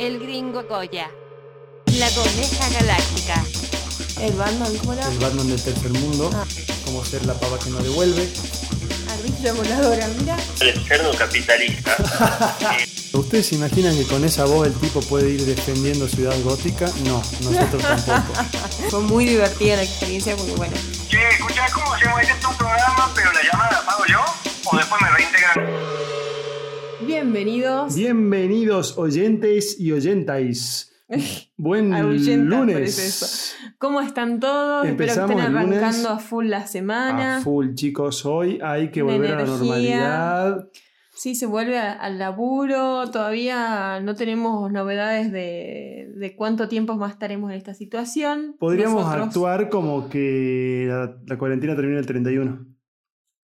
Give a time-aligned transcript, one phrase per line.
[0.00, 1.10] El gringo Goya.
[1.98, 3.44] La coneja galáctica.
[4.18, 5.06] El Batman, ¿cómo era?
[5.06, 6.30] El Batman del tercer mundo.
[6.32, 6.46] Ah.
[6.86, 8.26] Como ser la pava que no devuelve.
[9.10, 10.38] Ardilla voladora, mira.
[10.60, 11.96] el cerdo capitalista.
[13.12, 16.90] ¿Ustedes se imaginan que con esa voz el tipo puede ir defendiendo Ciudad Gótica?
[17.04, 18.42] No, nosotros tampoco.
[18.88, 20.76] Fue muy divertida la experiencia porque bueno.
[21.10, 22.22] Che, escuchá, ¿cómo se llama?
[22.22, 24.24] Este es un programa, pero la llamada la pago yo
[24.64, 26.19] o después me reintegran.
[27.06, 30.92] Bienvenidos Bienvenidos oyentes y oyentais.
[31.56, 31.90] Buen
[32.48, 33.56] lunes.
[33.78, 34.86] ¿Cómo están todos?
[34.86, 37.38] Empezamos Espero que estén arrancando a full la semana.
[37.38, 38.24] A full, chicos.
[38.26, 39.56] Hoy hay que volver a la energía.
[39.58, 40.68] normalidad.
[41.12, 43.10] Sí, se vuelve a- al laburo.
[43.10, 48.56] Todavía no tenemos novedades de, de cuánto tiempo más estaremos en esta situación.
[48.58, 52.66] Podríamos Nosotros- actuar como que la, la cuarentena termina el 31.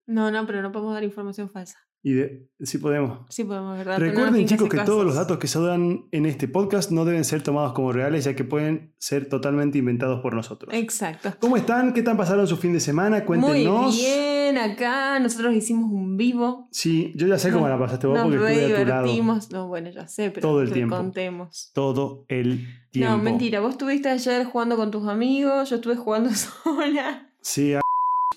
[0.06, 1.78] No, no, pero no podemos dar información falsa.
[2.06, 3.20] Y de, sí podemos.
[3.30, 3.98] Sí podemos, ¿verdad?
[3.98, 7.42] Recuerden chicos que todos los datos que se dan en este podcast no deben ser
[7.42, 10.74] tomados como reales ya que pueden ser totalmente inventados por nosotros.
[10.74, 11.32] Exacto.
[11.40, 11.94] ¿Cómo están?
[11.94, 13.24] ¿Qué tal pasaron su fin de semana?
[13.24, 13.94] Cuéntenos.
[13.94, 16.68] Muy bien, acá nosotros hicimos un vivo.
[16.70, 19.46] Sí, yo ya sé cómo la pasaste vos porque estuve a tu lado.
[19.50, 20.96] No, bueno, ya sé, pero Todo el tiempo.
[20.96, 21.70] contemos.
[21.72, 23.16] todo el tiempo.
[23.16, 23.60] No, mentira.
[23.60, 27.30] Vos estuviste ayer jugando con tus amigos, yo estuve jugando sola.
[27.40, 27.80] Sí, a...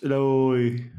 [0.01, 0.89] Uy,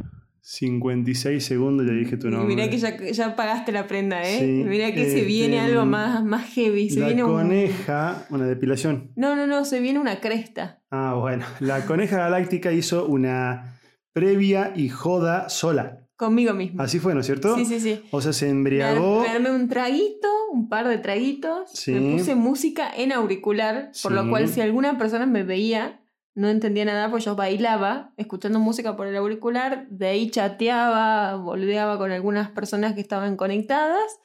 [0.51, 2.49] 56 segundos ya dije tu y nombre.
[2.57, 4.39] mirá que ya, ya pagaste la prenda, ¿eh?
[4.39, 6.89] Sí, mirá que se este, viene algo más, más heavy.
[6.89, 7.33] Se La viene un...
[7.33, 9.13] coneja, una depilación.
[9.15, 10.81] No, no, no, se viene una cresta.
[10.91, 11.45] Ah, bueno.
[11.61, 13.79] La coneja galáctica hizo una
[14.15, 16.07] previa y joda sola.
[16.17, 16.85] Conmigo misma.
[16.85, 17.55] Así fue, ¿no es cierto?
[17.55, 18.01] Sí, sí, sí.
[18.11, 19.21] O sea, se embriagó.
[19.21, 21.71] me armé un traguito, un par de traguitos.
[21.75, 21.93] Sí.
[21.93, 26.01] Me puse música en auricular, por lo cual si alguna persona me veía,
[26.39, 31.99] no entendía nada, pues yo bailaba escuchando música por el auricular, de ahí chateaba, volteaba
[31.99, 34.21] con algunas personas que estaban conectadas.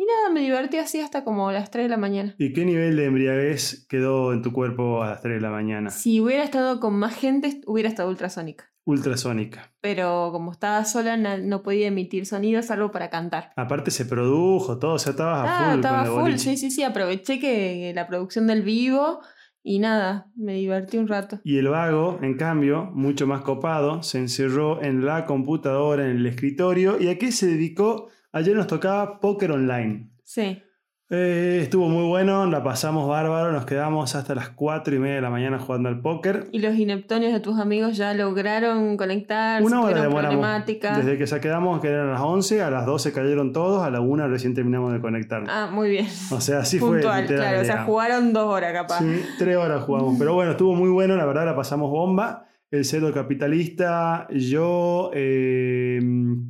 [0.00, 2.34] Y nada, me divertí así hasta como las 3 de la mañana.
[2.38, 5.90] ¿Y qué nivel de embriaguez quedó en tu cuerpo a las 3 de la mañana?
[5.90, 8.72] Si hubiera estado con más gente, hubiera estado ultrasónica.
[8.84, 9.72] Ultrasónica.
[9.80, 13.50] Pero como estaba sola, no podía emitir sonidos salvo para cantar.
[13.56, 16.50] Aparte se produjo todo, o sea, estabas a Ah, full estaba con full, boliche.
[16.50, 16.82] sí, sí, sí.
[16.84, 19.20] Aproveché que la producción del vivo
[19.68, 21.40] y nada, me divertí un rato.
[21.44, 26.26] Y el vago, en cambio, mucho más copado, se encerró en la computadora, en el
[26.26, 26.98] escritorio.
[26.98, 28.08] ¿Y a qué se dedicó?
[28.32, 30.10] Ayer nos tocaba póker online.
[30.24, 30.62] Sí.
[31.10, 35.20] Eh, estuvo muy bueno, la pasamos bárbaro, nos quedamos hasta las 4 y media de
[35.22, 36.48] la mañana jugando al póker.
[36.52, 40.34] Y los ineptonios de tus amigos ya lograron conectarse, Una hora demoramos.
[40.36, 40.98] problemática.
[40.98, 44.02] Desde que se quedamos, que eran las 11, a las 12 cayeron todos, a la
[44.02, 45.48] 1 recién terminamos de conectarnos.
[45.50, 46.06] Ah, muy bien.
[46.30, 46.98] O sea, así fue.
[46.98, 47.60] Puntual, literal, claro.
[47.62, 48.98] O sea, jugaron dos horas capaz.
[48.98, 50.14] Sí, tres horas jugamos.
[50.18, 52.44] Pero bueno, estuvo muy bueno, la verdad, la pasamos bomba.
[52.70, 56.00] El cerdo capitalista, yo, eh,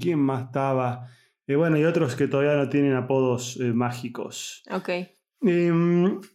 [0.00, 1.06] ¿quién más estaba?
[1.48, 4.62] Eh, bueno, y otros que todavía no tienen apodos eh, mágicos.
[4.70, 4.88] Ok.
[4.90, 5.72] Eh,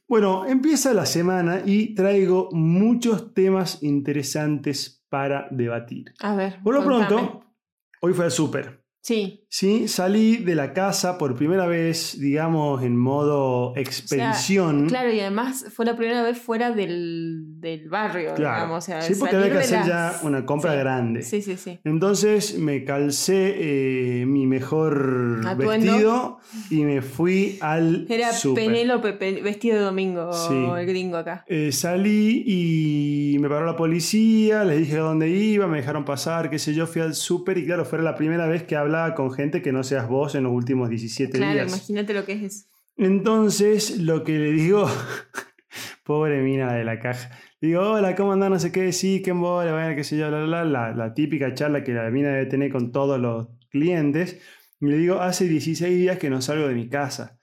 [0.07, 6.13] bueno, empieza la semana y traigo muchos temas interesantes para debatir.
[6.19, 6.59] A ver.
[6.63, 7.07] Por lo contame.
[7.07, 7.45] pronto,
[8.01, 8.82] hoy fue al súper.
[9.03, 9.41] Sí.
[9.49, 14.87] Sí, salí de la casa por primera vez, digamos, en modo expedición.
[14.87, 18.55] Claro, y además fue la primera vez fuera del, del barrio, Claro.
[18.55, 18.77] digamos.
[18.83, 20.77] O sea, sí, porque había que hacer las- ya una compra Sí.
[20.79, 21.21] grande.
[21.21, 21.79] Sí, sí, sí.
[21.83, 25.67] Entonces me calcé eh, mi mejor Atuendo.
[25.91, 26.37] vestido
[26.71, 28.29] y me fui al Era.
[28.55, 30.55] Penélope pe- vestido de domingo, Sí.
[30.79, 31.43] el gringo acá.
[31.47, 36.49] Eh, salí y me paró la policía, les dije a dónde iba, me dejaron pasar,
[36.49, 39.31] qué sé yo, fui al súper y claro, fue la primera vez que hablaba con
[39.31, 41.67] gente que no seas vos en los últimos 17 Claro, días.
[41.67, 42.65] imagínate lo que es eso.
[42.97, 44.87] Entonces, lo que le digo,
[46.05, 47.31] pobre mina de la caja,
[47.61, 48.49] digo, hola, ¿cómo andás?
[48.49, 51.13] No sé qué, sí, qué embole, bueno, qué sé yo, bla, bla, bla, la, la
[51.13, 54.41] típica charla que la mina debe tener con todos los clientes.
[54.79, 57.39] Y le digo, hace 16 días que no salgo de mi casa.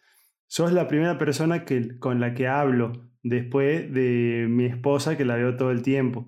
[0.46, 5.36] Sos la primera persona que, con la que hablo después de mi esposa que la
[5.36, 6.26] veo todo el tiempo.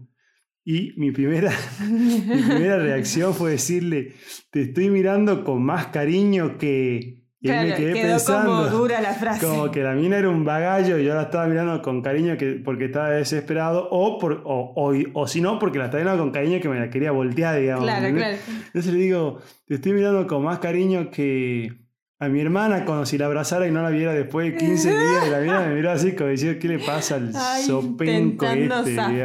[0.65, 1.51] Y mi primera,
[1.91, 4.13] mi primera reacción fue decirle,
[4.51, 7.19] te estoy mirando con más cariño que...
[7.45, 9.45] Y ahí me Claro, quedé quedó pensando, como dura la frase.
[9.45, 12.53] como que la mina era un bagallo y yo la estaba mirando con cariño que,
[12.65, 16.31] porque estaba desesperado, o, por, o, o, o si no, porque la estaba mirando con
[16.33, 17.83] cariño que me la quería voltear, digamos.
[17.83, 18.37] Claro, claro.
[18.67, 21.82] Entonces le digo, te estoy mirando con más cariño que
[22.23, 25.27] a mi hermana, como si la abrazara y no la viera después de 15 días,
[25.27, 29.25] y la mina me miró así, como diciendo, ¿qué le pasa al Ay, sopenco este?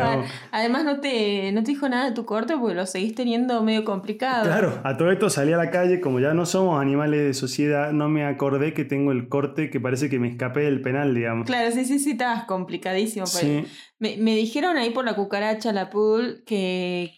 [0.51, 3.85] Además no te, no te dijo nada de tu corte porque lo seguís teniendo medio
[3.85, 4.45] complicado.
[4.45, 7.91] Claro, a todo esto salí a la calle, como ya no somos animales de sociedad,
[7.91, 11.45] no me acordé que tengo el corte que parece que me escapé del penal, digamos.
[11.45, 13.25] Claro, sí, sí, sí, estabas complicadísimo.
[13.25, 13.63] por Sí.
[13.99, 17.13] Me, me dijeron ahí por la cucaracha, la pool, que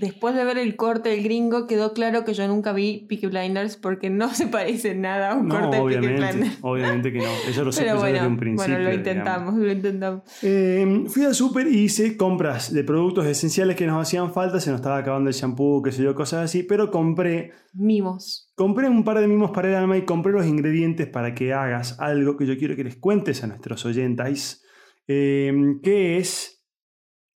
[0.00, 3.76] después de ver el corte del gringo, quedó claro que yo nunca vi Peaky Blinders
[3.76, 6.58] porque no se parece nada a un No, corte de Peaky obviamente, Blinders.
[6.62, 7.30] obviamente que no.
[7.48, 8.64] Eso lo sé Pero desde bueno, un principio.
[8.74, 9.06] bueno, lo digamos.
[9.08, 10.22] intentamos, lo intentamos.
[10.42, 14.60] Eh, fui al súper y hice compras de productos esenciales que nos hacían falta.
[14.60, 16.62] Se nos estaba acabando el shampoo, qué sé yo, cosas así.
[16.62, 18.50] Pero compré, Mimos.
[18.54, 21.98] compré un par de mimos para el alma y compré los ingredientes para que hagas
[22.00, 24.62] algo que yo quiero que les cuentes a nuestros oyentes.
[25.08, 25.52] eh,
[25.82, 26.55] que es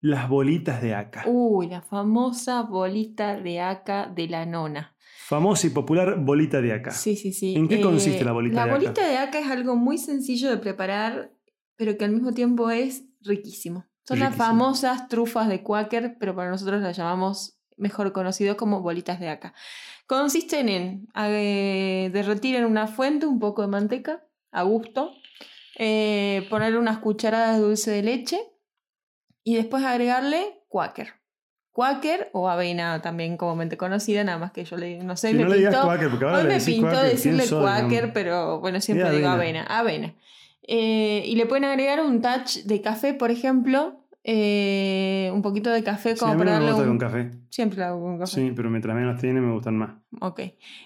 [0.00, 1.24] las bolitas de aca.
[1.26, 4.94] Uy, la famosa bolita de aca de la nona.
[5.26, 6.90] Famosa y popular bolita de aca.
[6.90, 7.54] Sí, sí, sí.
[7.54, 8.78] Eh, ¿En qué consiste la bolita la de aca?
[8.78, 11.32] bolita de aca es algo muy sencillo de preparar,
[11.76, 13.86] pero que al mismo tiempo es riquísimo.
[14.04, 19.20] Son las famosas trufas de Quaker, pero para nosotros las llamamos mejor conocido como bolitas
[19.20, 19.54] de aca.
[20.06, 25.12] Consisten en eh, derretir en una fuente un poco de manteca a gusto,
[25.78, 28.40] eh, poner unas cucharadas de dulce de leche
[29.44, 31.08] y después agregarle Quaker.
[31.72, 35.44] Quaker o avena también comúnmente conocida, nada más que yo le no sé, Si me
[35.44, 38.12] no le digas pintó- Quaker, porque ahora Hoy le me pintó Quaker, ¿quién decirle Quaker,
[38.12, 39.62] pero bueno, siempre digo avena.
[39.64, 40.14] avena.
[40.66, 43.96] Eh, y le pueden agregar un touch de café, por ejemplo.
[44.24, 46.98] eh, un poquito de café Sí, como a mí para no me darle gusta un...
[46.98, 47.30] con café.
[47.48, 48.32] Siempre lo hago con café.
[48.32, 49.92] Sí, pero mientras menos tiene me gustan más.
[50.20, 50.40] Ok.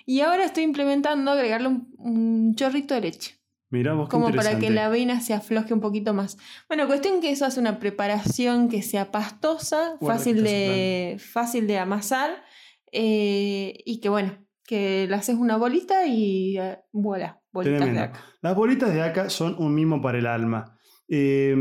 [0.06, 3.35] Y ahora estoy implementando agregarle un, un chorrito de leche.
[3.75, 6.38] Mirá vos qué Como para que la avena se afloje un poquito más.
[6.69, 12.31] Bueno, cuestión que eso hace una preparación que sea pastosa, fácil, de, fácil de amasar
[12.93, 18.00] eh, y que bueno, que le haces una bolita y eh, voilà, bolitas Tremendo.
[18.00, 18.25] de acá.
[18.41, 20.79] Las bolitas de acá son un mimo para el alma.
[21.09, 21.55] Eh,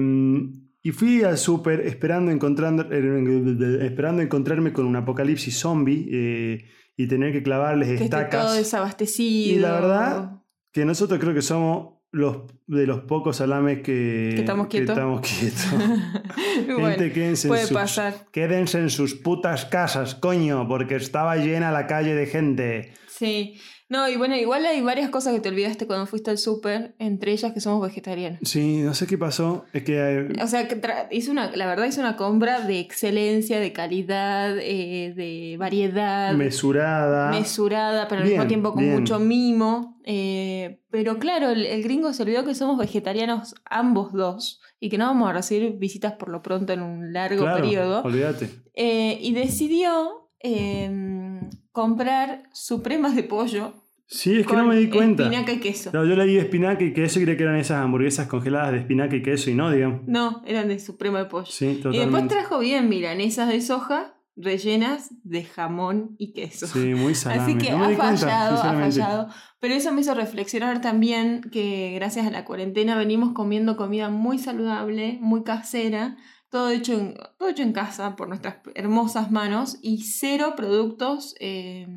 [0.85, 6.65] y fui al súper esperando, encontrando, eh, esperando encontrarme con un apocalipsis zombie eh,
[6.97, 8.57] y tener que clavarles Que esté todo estacas.
[8.57, 9.55] desabastecido.
[9.55, 10.41] Y la verdad,
[10.73, 12.37] que nosotros creo que somos los
[12.67, 14.95] de los pocos salames que, Que estamos quietos.
[14.95, 15.65] estamos quietos.
[16.67, 18.27] bueno, Gente, quédense, en sus, pasar.
[18.31, 22.93] quédense en sus putas casas, coño, porque estaba llena la calle de gente.
[23.07, 23.59] Sí.
[23.93, 27.31] No, y bueno, igual hay varias cosas que te olvidaste cuando fuiste al súper, entre
[27.31, 28.39] ellas que somos vegetarianos.
[28.43, 29.65] Sí, no sé qué pasó.
[29.71, 30.81] Es que eh, O sea, que
[31.29, 37.29] una, la verdad hizo una compra de excelencia, de calidad, eh, de variedad, mesurada.
[37.29, 38.95] mesurada, pero al Bien, mismo tiempo con bien.
[38.99, 39.99] mucho mimo.
[40.05, 44.97] eh, pero claro, el, el gringo se olvidó que somos vegetarianos ambos dos y que
[44.97, 48.01] no vamos a recibir visitas por lo pronto en un largo Claro, periodo.
[48.03, 48.49] Olvídate.
[48.75, 51.39] Eh, y decidió eh,
[51.71, 53.73] comprar supremas de pollo.
[54.05, 55.23] Sí, es que no me di cuenta.
[55.23, 55.89] Espinaca y queso.
[55.93, 59.15] No, yo leí espinaca y queso y creí que eran esas hamburguesas congeladas de espinaca
[59.15, 60.01] y queso y no, digamos.
[60.07, 61.45] No, eran de suprema de pollo.
[61.47, 62.35] Sí, Y después totalmente.
[62.35, 66.67] trajo bien milanesas de soja rellenas de jamón y queso.
[66.67, 67.41] Sí, muy salame.
[67.43, 69.27] Así que no ha di cuenta, fallado, ha fallado.
[69.59, 74.37] Pero eso me hizo reflexionar también que gracias a la cuarentena venimos comiendo comida muy
[74.37, 76.17] saludable, muy casera,
[76.49, 81.35] todo hecho en, todo hecho en casa por nuestras hermosas manos y cero productos.
[81.39, 81.87] eh,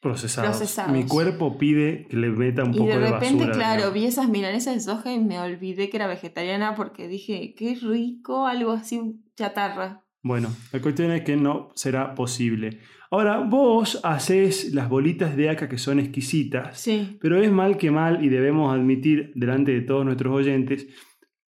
[0.00, 0.56] Procesados.
[0.56, 0.92] Procesados.
[0.92, 3.52] Mi cuerpo pide que le meta un y poco de de, repente, basura.
[3.54, 7.74] claro, vi esas milanesas de soja y me olvidé que era vegetariana porque dije, qué
[7.80, 9.00] rico, algo así
[9.36, 10.04] chatarra.
[10.22, 12.80] Bueno, la cuestión es que no será posible.
[13.10, 17.16] Ahora, vos haces las bolitas de aca que son exquisitas, Sí.
[17.20, 20.88] pero es mal que mal, y debemos admitir delante de todos nuestros oyentes,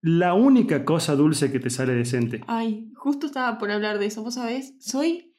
[0.01, 2.41] la única cosa dulce que te sale decente.
[2.47, 5.33] Ay, justo estaba por hablar de eso, vos sabés, soy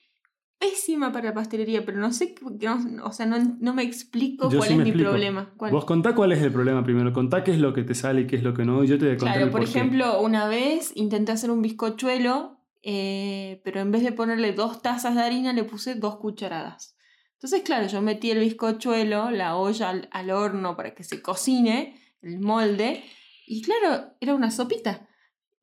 [0.58, 4.58] pésima para la pastelería, pero no sé, no- o sea, no, no me explico Yo
[4.58, 5.10] cuál sí es mi explico.
[5.10, 5.52] problema.
[5.56, 5.72] ¿Cuál?
[5.72, 8.26] Vos contá cuál es el problema primero, contá qué es lo que te sale y
[8.26, 9.78] qué es lo que no, y yo te voy a contar Claro, el por porqué.
[9.78, 15.14] ejemplo, una vez intenté hacer un bizcochuelo, eh, pero en vez de ponerle dos tazas
[15.14, 16.96] de harina, le puse dos cucharadas.
[17.34, 22.00] Entonces, claro, yo metí el bizcochuelo, la olla al, al horno para que se cocine,
[22.22, 23.04] el molde,
[23.46, 25.06] y claro, era una sopita.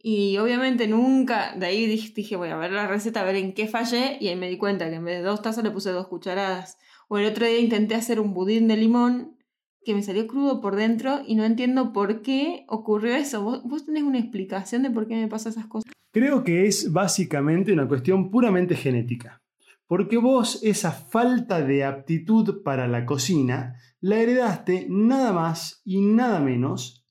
[0.05, 3.67] Y obviamente nunca, de ahí dije, voy a ver la receta, a ver en qué
[3.67, 6.09] fallé, y ahí me di cuenta que en vez de dos tazas le puse dos
[6.09, 6.77] cucharadas.
[7.07, 9.37] O el otro día intenté hacer un budín de limón
[9.85, 13.43] que me salió crudo por dentro y no entiendo por qué ocurrió eso.
[13.43, 15.89] ¿Vos, vos tenés una explicación de por qué me pasan esas cosas?
[16.11, 19.41] Creo que es básicamente una cuestión puramente genética.
[19.87, 26.41] Porque vos esa falta de aptitud para la cocina la heredaste nada más y nada
[26.41, 27.02] menos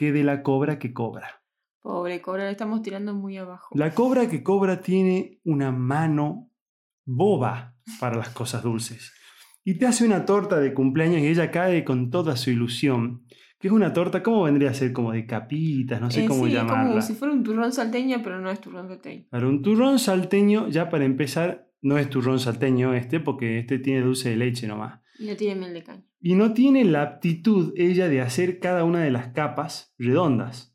[0.00, 1.42] que de la cobra que cobra.
[1.82, 3.68] Pobre Cobra, le estamos tirando muy abajo.
[3.76, 6.48] La cobra que cobra tiene una mano
[7.04, 9.12] boba para las cosas dulces.
[9.62, 13.26] Y te hace una torta de cumpleaños y ella cae con toda su ilusión.
[13.58, 14.94] Que es una torta, ¿cómo vendría a ser?
[14.94, 16.88] Como de capitas, no sé Eh, cómo sí, llamarla.
[16.88, 19.26] como si fuera un turrón salteño, pero no es turrón salteño.
[19.28, 24.00] Para un turrón salteño, ya para empezar, no es turrón salteño este, porque este tiene
[24.00, 24.99] dulce de leche nomás.
[25.20, 26.02] Y no tiene miel de caña.
[26.20, 30.74] Y no tiene la aptitud ella de hacer cada una de las capas redondas.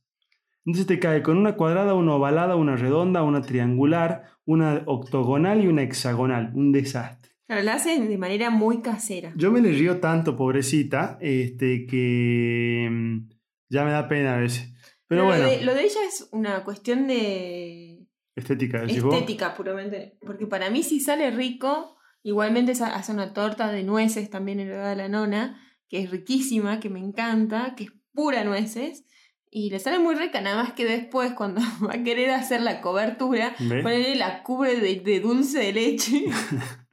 [0.66, 5.68] Entonces te cae con una cuadrada, una ovalada, una redonda, una triangular, una octogonal y
[5.68, 6.52] una hexagonal.
[6.56, 7.32] Un desastre.
[7.48, 9.32] Claro, la hacen de manera muy casera.
[9.36, 13.30] Yo me le río tanto, pobrecita, este, que mm,
[13.70, 14.74] ya me da pena a veces.
[15.08, 18.92] Pero No, bueno, lo, de, lo de ella es una cuestión de estética, vos.
[18.92, 20.18] estética puramente.
[20.22, 24.96] Porque para mí si sale rico, igualmente hace una torta de nueces también heredada de
[24.96, 29.06] la nona, que es riquísima, que me encanta, que es pura nueces.
[29.52, 32.82] Y le sale muy rica, nada más que después cuando va a querer hacer la
[32.82, 33.84] cobertura, ¿Ves?
[33.84, 36.26] Ponele la cubre de, de dulce de leche.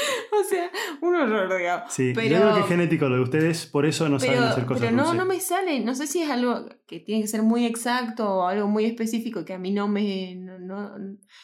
[0.40, 1.92] o sea, un horror, digamos.
[1.92, 4.46] Sí, pero- yo creo que es genético lo de ustedes, por eso no saben Pero,
[4.46, 5.18] hacer cosas pero no, dulces.
[5.18, 8.46] no me sale, no sé si es algo que tiene que ser muy exacto o
[8.46, 10.34] algo muy específico que a mí no me...
[10.36, 10.90] no- no-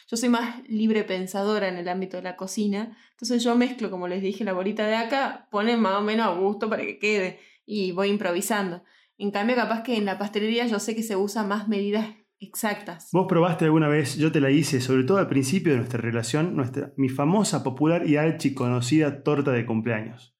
[0.07, 4.07] yo soy más libre pensadora en el ámbito de la cocina, entonces yo mezclo, como
[4.07, 7.39] les dije, la bolita de acá, ponen más o menos a gusto para que quede
[7.65, 8.83] y voy improvisando.
[9.17, 12.05] En cambio, capaz que en la pastelería yo sé que se usa más medidas
[12.39, 13.09] exactas.
[13.11, 14.17] ¿Vos probaste alguna vez?
[14.17, 18.07] Yo te la hice, sobre todo al principio de nuestra relación, nuestra, mi famosa, popular
[18.07, 20.35] y archiconocida torta de cumpleaños,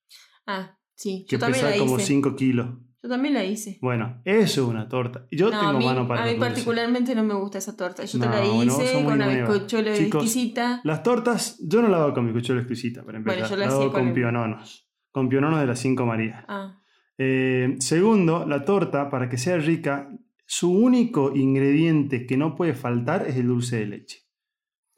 [0.45, 2.05] Ah, sí, que yo también pesa la como hice.
[2.07, 2.67] 5 kilos.
[3.03, 3.77] Yo también la hice.
[3.81, 5.27] Bueno, eso es una torta.
[5.31, 8.03] Yo No, tengo a mí, mano para a mí particularmente no me gusta esa torta.
[8.03, 9.27] Yo te No, la bueno, vos hice con una
[9.67, 10.81] Chicos, exquisita.
[10.83, 13.39] Las tortas, yo no la hago con bizcochuelo exquisita, para empezar.
[13.41, 14.89] Bueno, yo la la hago con con el- piononos.
[15.11, 16.43] Con piononos de las 5 Marías.
[16.47, 16.81] Ah,
[17.19, 20.09] Eh, segundo, la torta, para que sea rica,
[20.49, 24.19] su único ingrediente que no puede faltar es el dulce de leche.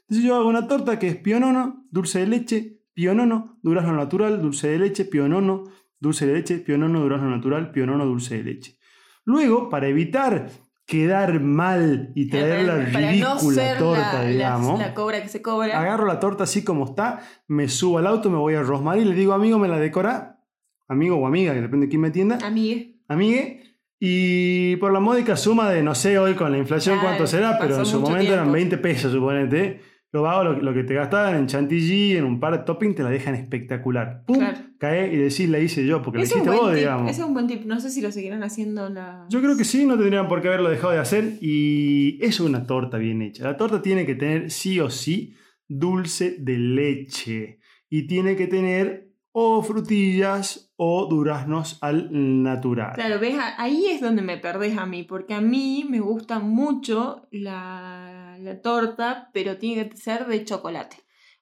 [0.07, 4.69] Entonces yo hago una torta que es pionono, dulce de leche, pionono, durazno natural, dulce
[4.69, 5.63] de leche, pionono,
[5.99, 8.77] dulce de leche, pionono, durazno natural, pionono, dulce de leche.
[9.25, 10.49] Luego, para evitar
[10.85, 15.29] quedar mal y traer la no ridícula ser torta, la, la- digamos, la cobra que
[15.29, 15.79] se cobra.
[15.79, 19.09] agarro la torta así como está, me subo al auto, me voy a Rosmarie y
[19.09, 20.39] le digo, amigo, me la decora,
[20.87, 22.99] amigo o amiga, que depende de quién me atienda, Amigue.
[23.07, 23.68] amigue,
[23.99, 27.57] y por la módica suma de, no sé hoy con la inflación Claro, cuánto será,
[27.59, 28.53] pero en su momento eran tiempo.
[28.53, 32.57] 20 pesos, suponete, lo hago lo, lo que te gastaban en chantilly, en un par
[32.57, 34.23] de topping, te la dejan espectacular.
[34.25, 34.57] Pum, Claro.
[34.79, 37.11] cae y decís, la hice yo, porque la hiciste vos, tip, digamos.
[37.11, 37.65] ese es un buen tip.
[37.65, 39.25] No sé si lo seguirán haciendo la...
[39.29, 41.33] Yo creo que sí, no tendrían por qué haberlo dejado de hacer.
[41.41, 43.43] Y es una torta bien hecha.
[43.43, 45.35] La torta tiene que tener sí o sí
[45.67, 47.59] dulce de leche.
[47.89, 52.09] Y tiene que tener o frutillas o duraznos al
[52.43, 52.93] natural.
[52.95, 57.27] Claro, ves, ahí es donde me perdés a mí, porque a mí me gusta mucho
[57.31, 60.97] la, la torta, pero tiene que ser de chocolate.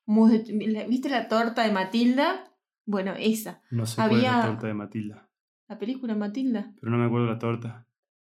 [0.07, 2.53] ¿Viste la torta de Matilda?
[2.85, 3.61] Bueno, esa.
[3.71, 5.29] No sé cuál es la Había- torta de Matilda.
[5.67, 6.73] La película Matilda.
[6.79, 7.87] Pero no me acuerdo la torta.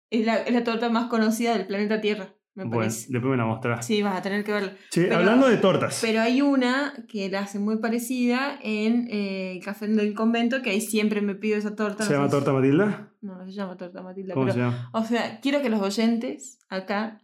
[0.09, 3.07] Es la, es la torta más conocida del planeta Tierra, me Bueno, parece.
[3.09, 3.85] después me la mostrás.
[3.85, 4.73] Sí, vas a tener que verla.
[4.93, 5.99] Pero- hablando de tortas.
[6.01, 10.71] Pero hay una que la hace muy parecida en eh, el café del convento, que
[10.71, 12.03] ahí siempre me pido esa torta.
[12.03, 13.13] ¿Se no llama torta Matilda?
[13.21, 14.33] No, no se llama torta Matilda.
[14.33, 14.89] ¿Cómo pero- se llama?
[14.93, 17.21] O sea, quiero que los oyentes acá,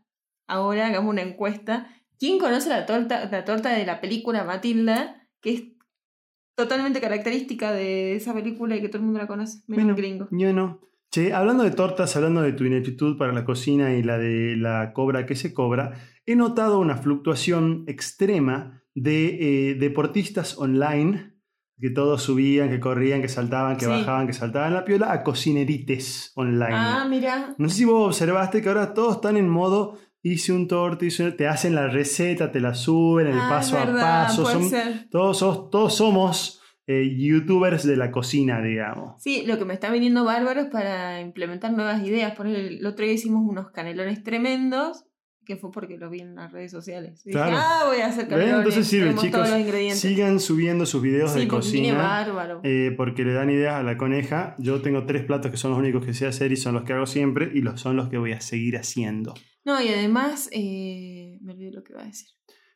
[0.48, 1.88] ahora hagamos una encuesta.
[2.18, 5.28] ¿Quién conoce la torta, la torta de la película Matilda?
[5.42, 5.64] Que es
[6.56, 10.28] totalmente característica de esa película y que todo el mundo la conoce, menos Bueno, gringo.
[10.32, 10.80] Yo no.
[11.16, 14.92] Che, hablando de tortas, hablando de tu ineptitud para la cocina y la de la
[14.92, 15.94] cobra que se cobra,
[16.26, 21.38] he notado una fluctuación extrema de eh, deportistas online,
[21.80, 23.92] que todos subían, que corrían, que saltaban, que Sí.
[23.92, 26.74] bajaban, que saltaban la piola, a cocinerites online.
[26.76, 27.56] Ah, mira.
[27.58, 31.24] No sé si vos observaste que ahora todos están en modo hice un torta, hice
[31.24, 34.46] un- te hacen la receta, te la suben, el Ah, paso verdad, a paso.
[34.48, 34.70] son-
[35.10, 39.22] todos, todos somos eh, youtubers de la cocina, digamos.
[39.22, 42.36] Sí, lo que me está viniendo bárbaro es para implementar nuevas ideas.
[42.36, 45.04] Por el otro día hicimos unos canelones tremendos,
[45.48, 47.22] que fue porque lo vi en las redes sociales.
[47.24, 47.58] Y dije, Claro.
[47.60, 48.30] ah, voy a hacer ¿Ven?
[48.32, 48.58] canelones.
[48.58, 49.40] Entonces sirve, tenemos chicos.
[49.42, 50.00] todos los ingredientes.
[50.00, 52.04] Sigan subiendo sus videos sí, de porque viene cocina.
[52.04, 52.62] bárbaro.
[52.64, 54.56] eh, porque le dan ideas a la coneja.
[54.58, 56.94] Yo tengo tres platos que son los únicos que sé hacer y son los que
[56.94, 59.34] hago siempre y los son los que voy a seguir haciendo.
[59.64, 62.28] No, y además, eh, me olvidé lo que iba a decir.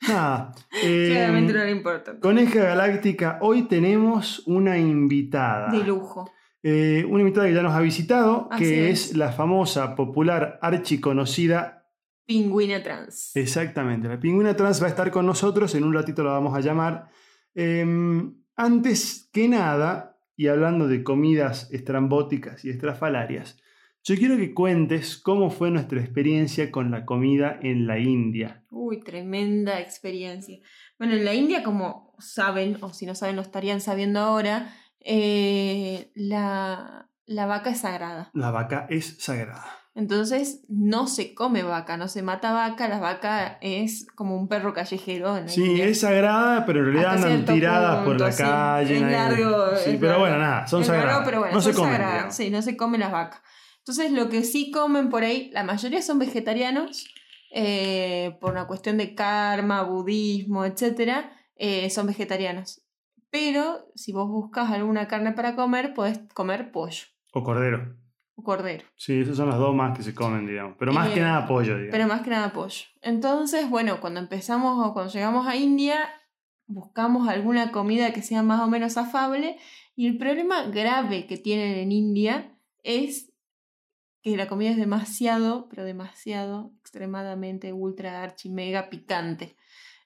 [0.08, 0.54] Nada.
[0.84, 2.22] eh, no era importante.
[2.22, 5.72] Coneja Galáctica, hoy tenemos una invitada.
[5.72, 6.32] De lujo.
[6.64, 9.12] Eh, una invitada que ya nos ha visitado, Así que es.
[9.12, 11.86] es la famosa, popular, archiconocida.
[12.26, 13.36] Pingüina trans.
[13.36, 16.60] Exactamente, la pingüina trans va a estar con nosotros, en un ratito la vamos a
[16.60, 17.10] llamar.
[17.56, 23.58] Em, antes que nada, y hablando de comidas estrambóticas y estrafalarias,
[24.04, 28.64] yo quiero que cuentes cómo fue nuestra experiencia con la comida en la India.
[28.72, 30.58] Uy, tremenda experiencia.
[30.98, 36.12] Bueno, en la India, como saben, o si no saben, lo estarían sabiendo ahora, eh,
[36.16, 38.30] la, la vaca es sagrada.
[38.34, 39.66] La vaca es sagrada.
[39.96, 44.74] Entonces, no se come vaca, no se mata vaca, la vaca es como un perro
[44.74, 45.36] callejero.
[45.36, 45.86] En Sí, India.
[45.88, 48.44] es sagrada, pero en realidad Hasta andan tiradas por la sí.
[48.44, 48.96] calle.
[48.96, 49.76] Es largo.
[49.76, 50.20] Sí, es pero largo.
[50.22, 51.26] bueno, nada, son Es largo, sagradas.
[51.26, 51.94] pero bueno, no se comen.
[51.98, 52.36] digamos.
[52.36, 53.42] Sí, no se comen las vacas.
[53.90, 57.08] Entonces lo que sí comen por ahí, la mayoría son vegetarianos,
[57.50, 61.26] eh, por una cuestión de karma, budismo, etc.
[61.90, 62.84] son vegetarianos.
[63.32, 67.02] Pero si vos buscas alguna carne para comer, podés comer pollo
[67.34, 67.96] O cordero.
[68.36, 68.86] o cordero.
[68.96, 70.76] Sí, esas son las dos más que se comen, digamos.
[70.78, 71.92] Pero más que Eh, nada pollo, digamos.
[71.92, 72.84] Pero más que nada pollo.
[73.02, 75.98] Entonces, bueno, cuando empezamos o cuando llegamos a India,
[76.68, 79.58] buscamos alguna comida que sea más o menos afable.
[79.96, 83.29] Y el problema grave que tienen en India es
[84.22, 89.56] que la comida es demasiado, pero demasiado, extremadamente, ultra, archi, mega picante.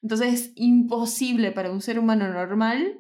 [0.02, 3.00] Entonces es imposible para un ser humano normal,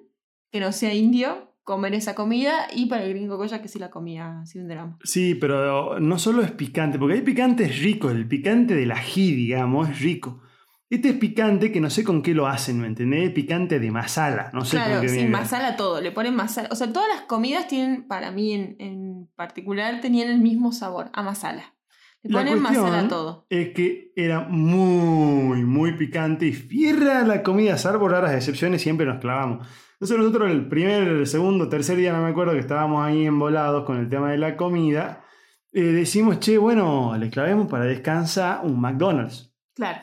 [0.51, 2.67] que no sea indio, comer esa comida.
[2.73, 4.97] Y para el gringo Goya, que sí la comía sin drama.
[5.03, 9.89] Sí, pero no solo es picante, porque hay picantes ricos, el picante del ají, digamos,
[9.89, 10.41] es rico.
[10.89, 13.31] Este es picante que no sé con qué lo hacen, ¿me entendés?
[13.31, 15.29] Picante de masala, no sé con Claro, qué sí, viene.
[15.31, 16.69] masala todo, le ponen masala.
[16.71, 21.09] O sea, todas las comidas tienen, para mí en, en particular, tenían el mismo sabor,
[21.13, 21.73] a masala.
[22.21, 23.47] Le La ponen masala todo.
[23.49, 29.19] Es que era muy, muy picante y fierra la comida, salvo raras excepciones, siempre nos
[29.19, 29.67] clavamos.
[29.93, 33.83] Entonces nosotros el primer, el segundo, tercer día, no me acuerdo, que estábamos ahí embolados
[33.85, 35.23] con el tema de la comida,
[35.71, 39.53] eh, decimos, che, bueno, le clavemos para descansar un McDonald's.
[39.73, 39.99] Claro,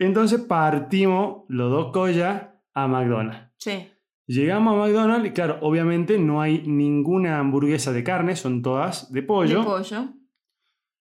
[0.00, 3.52] Entonces partimos los dos collas a McDonald's.
[3.58, 3.86] sí.
[4.26, 9.24] Llegamos a McDonald's y claro, obviamente no hay ninguna hamburguesa de carne, son todas de
[9.24, 9.58] pollo.
[9.58, 10.08] De pollo.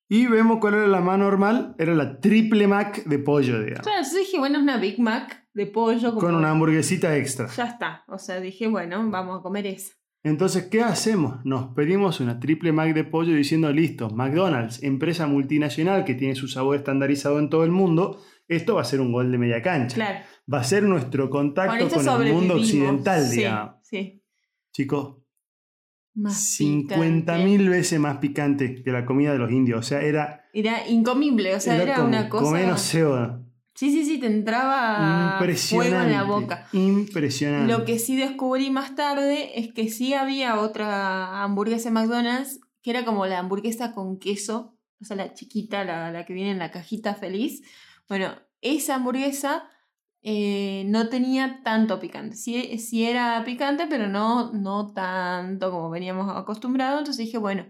[0.10, 3.84] Y vemos cuál era la más normal, era la triple Mac de pollo, digamos.
[3.84, 6.16] Claro, entonces dije, bueno, es una Big Mac de pollo.
[6.16, 7.46] Con una hamburguesita extra.
[7.56, 8.04] Ya está.
[8.08, 9.94] O sea, dije, bueno, vamos a comer esa.
[10.24, 11.46] Entonces, ¿qué hacemos?
[11.46, 16.48] Nos pedimos una triple Mac de pollo diciendo, listo, McDonald's, empresa multinacional que tiene su
[16.48, 19.96] sabor estandarizado en todo el mundo, esto va a ser un gol de media cancha.
[19.96, 20.20] Claro.
[20.52, 23.76] Va a ser nuestro Con contacto con, el mundo occidental, Sí, digamos.
[23.84, 24.24] Sí.
[24.74, 25.18] Chicos,
[26.16, 27.44] Más 50 picante.
[27.46, 29.80] mil veces más picante que la comida de los indios.
[29.80, 32.44] O sea, era, Era incomible, o sea, era, como una cosa.
[32.44, 36.06] comer, no Sí, sí, sí, te entraba fuego impresionante.
[36.06, 36.68] en la boca.
[36.74, 37.72] Impresionante.
[37.72, 42.92] Lo que sí descubrí más tarde es que sí había otra hamburguesa en McDonald's que
[42.92, 46.60] era como la hamburguesa con queso, o sea, la chiquita, la, la que viene en
[46.60, 47.62] la cajita feliz.
[48.10, 49.70] Bueno, esa hamburguesa
[50.22, 52.36] eh, no tenía tanto picante.
[52.36, 57.00] Sí, sí era picante, pero no, no tanto como veníamos acostumbrados.
[57.00, 57.68] Entonces dije, bueno,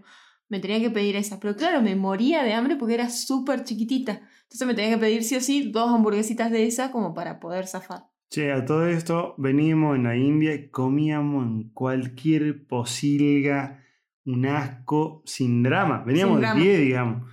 [0.48, 1.38] me tenía que pedir esa.
[1.38, 4.22] Pero claro, me moría de hambre porque era súper chiquitita.
[4.42, 7.66] Entonces me tenía que pedir sí o sí dos hamburguesitas de esa como para poder
[7.66, 8.06] zafar.
[8.30, 13.84] Che, a todo esto venimos en la India y comíamos en cualquier posilga,
[14.24, 16.02] un asco, sin drama.
[16.06, 17.30] Veníamos Sin de pie, digamos.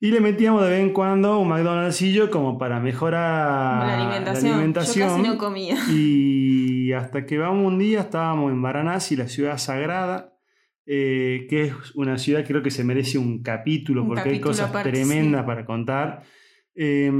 [0.00, 4.52] Y le metíamos de vez en cuando un McDonald'sillo como para mejorar la alimentación.
[4.52, 5.08] alimentación.
[5.08, 5.76] Yo casi no comía.
[5.88, 10.32] Y hasta que vamos un día, estábamos en Varanasi, la ciudad sagrada,
[10.86, 14.40] eh, que es una ciudad que creo que se merece un capítulo Un porque hay
[14.40, 15.46] cosas aparte, tremendas sí.
[15.46, 16.22] para contar.
[16.74, 17.10] Eh,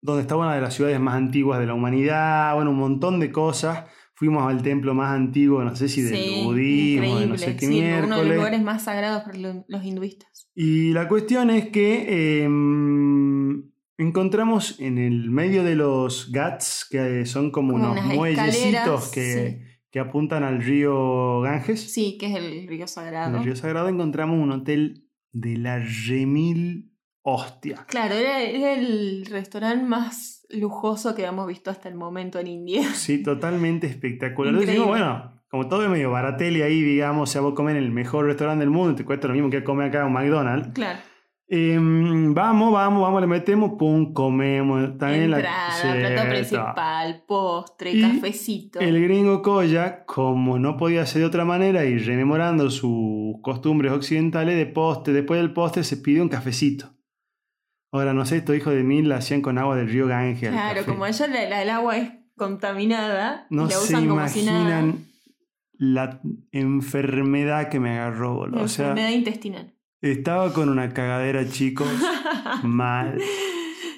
[0.00, 3.30] donde está una de las ciudades más antiguas de la humanidad, bueno, un montón de
[3.30, 3.84] cosas.
[4.18, 7.66] Fuimos al templo más antiguo, no sé si del Sí, budismo, de no sé qué
[7.66, 8.36] Sí, uno de los miércoles.
[8.36, 10.50] lugares más sagrados para lo- los hinduistas.
[10.56, 12.48] Y la cuestión es que eh,
[13.98, 20.00] encontramos en el medio de los Ghats, que son como, Como unos muellecitos que, que
[20.00, 23.36] apuntan al río Ganges, Sí, que es el río en sagrado.
[23.38, 25.78] el río Sagrado, encontramos un hotel de la
[26.08, 27.84] remil hostia.
[27.88, 32.82] Claro, era, era el restaurante más lujoso que habíamos visto hasta el momento en India.
[32.94, 34.52] Sí, totalmente espectacular.
[34.54, 37.84] Entonces dijimos, bueno, como todo es medio barateli ahí, digamos, o sea, vos comer en
[37.84, 40.68] el mejor restaurante del mundo, te cuesta lo mismo que comer acá en McDonald's.
[40.74, 40.98] Claro.
[41.50, 44.98] Em, vamos, vamos, vamos, le metemos, pum, comemos.
[44.98, 48.80] También la- Entrada, Sí, plato principal, postre, Y cafecito.
[48.80, 54.56] El gringo Koya, como no podía ser de otra manera y rememorando sus costumbres occidentales
[54.58, 56.90] de postre, después del postre se pide un cafecito.
[57.90, 60.50] Ahora, no sé, estos hijos de mil la hacían con agua del río Ganges.
[60.50, 64.28] Claro, como allá la- la- el agua es contaminada, y No la se usan como
[64.28, 64.60] si nada.
[64.80, 65.04] imaginan
[65.78, 66.20] la
[66.52, 68.56] enfermedad que me agarró, boludo.
[68.58, 69.74] La O sea, enfermedad intestinal.
[70.02, 71.88] estaba con una cagadera, chicos,
[72.62, 73.18] mal.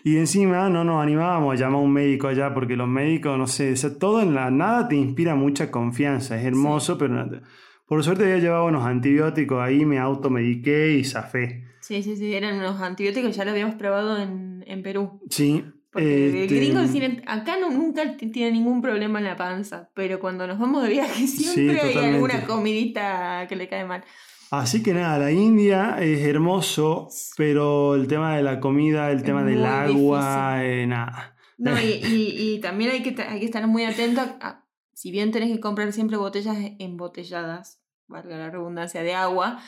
[0.05, 3.47] Y encima no nos animábamos a llamar a un médico allá porque los médicos, no
[3.47, 7.41] sé, o sea, todo en la nada te inspira mucha confianza, es hermoso, pero no
[7.87, 11.65] por suerte había llevado unos antibióticos ahí, me automediqué y zafé.
[11.91, 15.21] Sí, sí, sí, eran unos antibióticos, ya lo habíamos probado en, en Perú.
[15.29, 15.65] Sí.
[15.93, 20.21] Porque este, el gringo tiene- acá no, nunca tiene ningún problema en la panza, pero
[20.21, 24.05] cuando nos vamos de viaje siempre hay alguna comidita que le cae mal.
[24.53, 29.25] Así que nada, la India es hermoso, pero el tema de la comida, el Es
[29.25, 31.35] tema del agua, eh, nada.
[31.59, 35.11] No, y, y- y también hay que, hay que estar muy atento a, a- si
[35.11, 39.61] bien tenés que comprar siempre botellas embotelladas, valga la redundancia, de agua,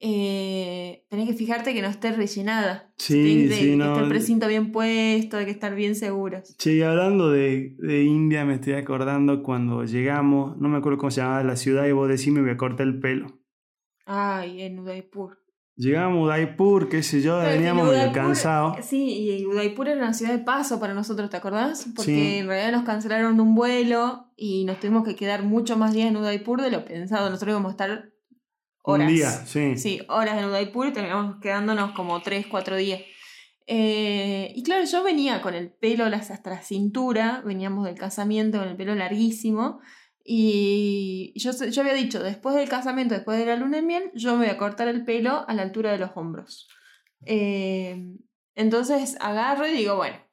[0.00, 2.92] eh, tenés que fijarte que no esté rellenada.
[2.98, 3.92] Sí, que- sí, que no.
[3.92, 6.54] esté el precinto bien puesto, hay que estar bien seguros.
[6.64, 11.20] Y hablando de, de India, me estoy acordando cuando llegamos, no me acuerdo cómo se
[11.20, 13.38] llamaba la ciudad, y vos decís me voy a cortar el pelo.
[14.06, 15.38] Ay, en Udaipur.
[15.76, 18.78] Llegamos a Udaipur, qué sé yo, que veníamos medio cansados.
[18.84, 21.86] Sí, y Udaipur era una ciudad de paso para nosotros, ¿te acordás?
[21.94, 22.34] Porque Sí.
[22.38, 26.16] en realidad nos cancelaron un vuelo y nos tuvimos que quedar mucho más días en
[26.16, 27.30] Udaipur de lo pensado.
[27.30, 28.10] Nosotros íbamos a estar
[28.92, 29.08] horas.
[29.08, 29.76] Un día, sí.
[29.76, 33.00] Sí, horas en Udaipur y terminamos quedándonos como 3, 4 días.
[33.66, 38.68] Eh, y claro, yo venía con el pelo hasta la cintura, veníamos del casamiento con
[38.68, 39.80] el pelo larguísimo.
[40.24, 44.32] Y yo, yo había dicho, después del casamiento, después de la luna de miel, yo
[44.32, 46.68] me voy a cortar el pelo a la altura de los hombros.
[47.24, 48.14] Eh,
[48.54, 50.27] entonces agarro y digo, bueno.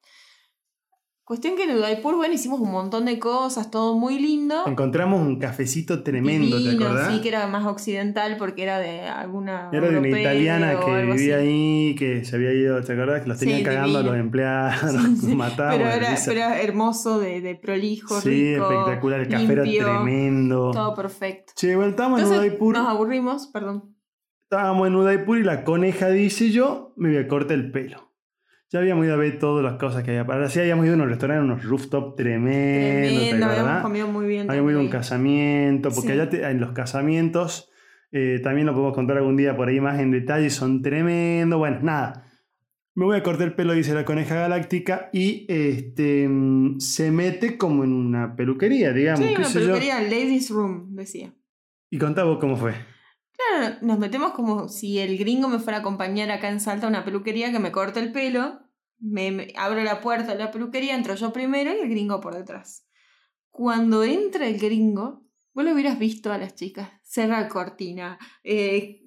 [1.25, 4.61] Cuestión que en Udaipur, bueno, hicimos un montón de cosas, todo muy lindo.
[4.67, 7.11] Encontramos un cafecito tremendo, ¿te Divino, acordás?
[7.15, 9.69] sí, que era más occidental porque era de alguna.
[9.73, 11.47] Era de una italiana que vivía así.
[11.47, 13.23] ahí, que se había ido, ¿te acordás?
[13.23, 15.77] Que los Sí, tenían cagando a los empleados, Sí, los sí, mataban.
[15.79, 18.71] Pero era, pero era hermoso, de, de prolijo, sí, rico.
[18.71, 20.69] espectacular, el café limpio, era tremendo.
[20.71, 21.53] Todo perfecto.
[21.55, 22.75] Che, bueno, estábamos en Udaipur.
[22.77, 23.95] nos aburrimos, perdón.
[24.43, 28.04] Estábamos en Udaipur y la coneja dice yo me voy a cortar el pelo.
[28.71, 30.21] Ya habíamos ido a ver todas las cosas que había.
[30.33, 34.25] Ahora sí habíamos ido a unos restaurantes, unos rooftop tremendos, ¿te Tremendo, habíamos comido muy
[34.27, 34.49] bien.
[34.49, 36.13] Habíamos ido a un casamiento, porque Sí.
[36.13, 37.69] allá te- en los casamientos,
[38.11, 41.59] eh, también lo podemos contar algún día por ahí más en detalle, son tremendos.
[41.59, 42.23] Bueno, nada.
[42.95, 47.57] Me voy a cortar el pelo, dice la coneja galáctica, y este mm, se mete
[47.57, 49.27] como en una peluquería, digamos.
[49.27, 49.65] Sí, una sé yo.
[49.67, 51.33] peluquería, Ladies Room, decía.
[51.91, 52.73] Y contá vos cómo fue.
[53.37, 56.89] Claro, nos metemos como si el gringo me fuera a acompañar acá en Salta a
[56.89, 58.59] una peluquería que me corte el pelo.
[58.99, 62.33] Me, me- abro la puerta de la peluquería, entro yo primero y el gringo por
[62.35, 62.87] detrás.
[63.49, 66.89] Cuando entra el gringo, vos lo hubieras visto a las chicas.
[67.03, 68.17] Cerrar cortina.
[68.43, 69.01] eh,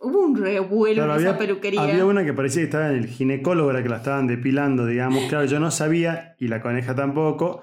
[0.00, 1.82] hubo un revuelo Claro, en esa peluquería.
[1.82, 5.24] había una que parecía que estaba en el ginecólogo, era que la estaban depilando, digamos.
[5.28, 7.62] Claro, yo no sabía, y la coneja tampoco,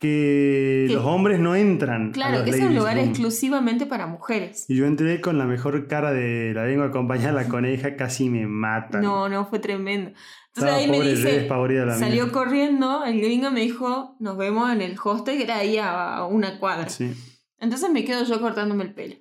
[0.00, 2.08] que Que- los hombres no entran.
[2.08, 3.08] a Claro, los que es un lugar room.
[3.10, 4.64] exclusivamente para mujeres.
[4.68, 7.96] Y yo entré con la mejor cara de la vengo a acompañar a la coneja,
[7.96, 9.02] casi me matan.
[9.02, 10.10] No, no, fue tremendo.
[10.10, 14.72] Entonces Estaba ahí me pobre dice, la salió corriendo, el gringo me dijo, nos vemos
[14.72, 16.88] en el hostel, que era ahí a a una cuadra.
[16.88, 17.12] Sí.
[17.60, 19.14] Entonces me quedo yo cortándome el pelo.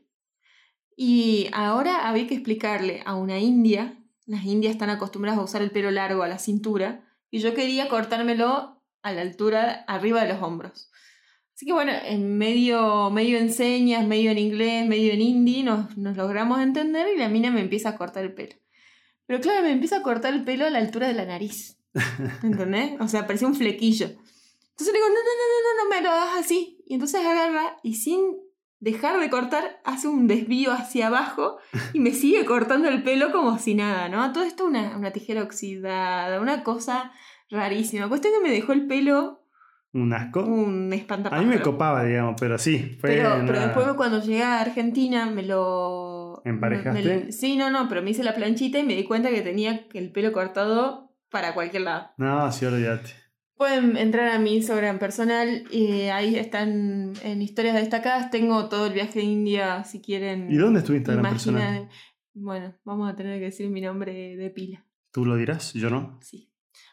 [0.95, 5.71] Y ahora había que explicarle a una india, las indias están acostumbradas a usar el
[5.71, 10.41] pelo largo a la cintura, y yo quería cortármelo a la altura, arriba de los
[10.41, 10.89] hombros.
[11.55, 15.97] Así que bueno, en medio, medio en señas, medio en inglés, medio en hindi, nos,
[15.97, 18.55] nos logramos entender y la mina me empieza a cortar el pelo.
[19.25, 21.77] Pero claro, me empieza a cortar el pelo a la altura de la nariz.
[22.43, 22.93] ¿Entendés?
[23.01, 24.05] O sea, parecía un flequillo.
[24.05, 26.81] Entonces le digo, no, no, no, no, no, no me lo hagas así.
[26.87, 28.21] Y entonces agarra y sin
[28.79, 31.57] dejar de cortar, hace un desvío hacia abajo
[31.93, 34.31] y me sigue cortando el pelo como si nada, ¿no?
[34.31, 37.11] Todo esto una, una tijera oxidada, una cosa
[37.49, 38.07] rarísima.
[38.09, 39.43] Cuestión que me dejó el pelo
[39.93, 40.43] Un asco.
[40.43, 41.47] un A espantapájaro.
[41.47, 42.97] mí me copaba, digamos, pero sí.
[43.01, 46.41] Fue Pero, pero después cuando llegué a Argentina me lo...
[46.45, 47.03] ¿Emparejaste?
[47.25, 49.85] me- sí, no, no, pero me hice la planchita y me di cuenta que tenía
[49.93, 52.11] el pelo cortado para cualquier lado.
[52.17, 53.11] No, sí, olvídate.
[53.55, 58.31] Pueden entrar a mi Instagram personal y ahí están en historias destacadas.
[58.31, 60.49] Tengo todo el viaje a India si quieren.
[60.49, 61.89] ¿Y dónde es tu Instagram imaginar- personal?
[62.33, 64.85] Bueno, vamos a tener que decir mi nombre de pila.
[65.11, 65.73] ¿Tú lo dirás?
[65.73, 66.19] Yo no.
[66.21, 66.48] Sí.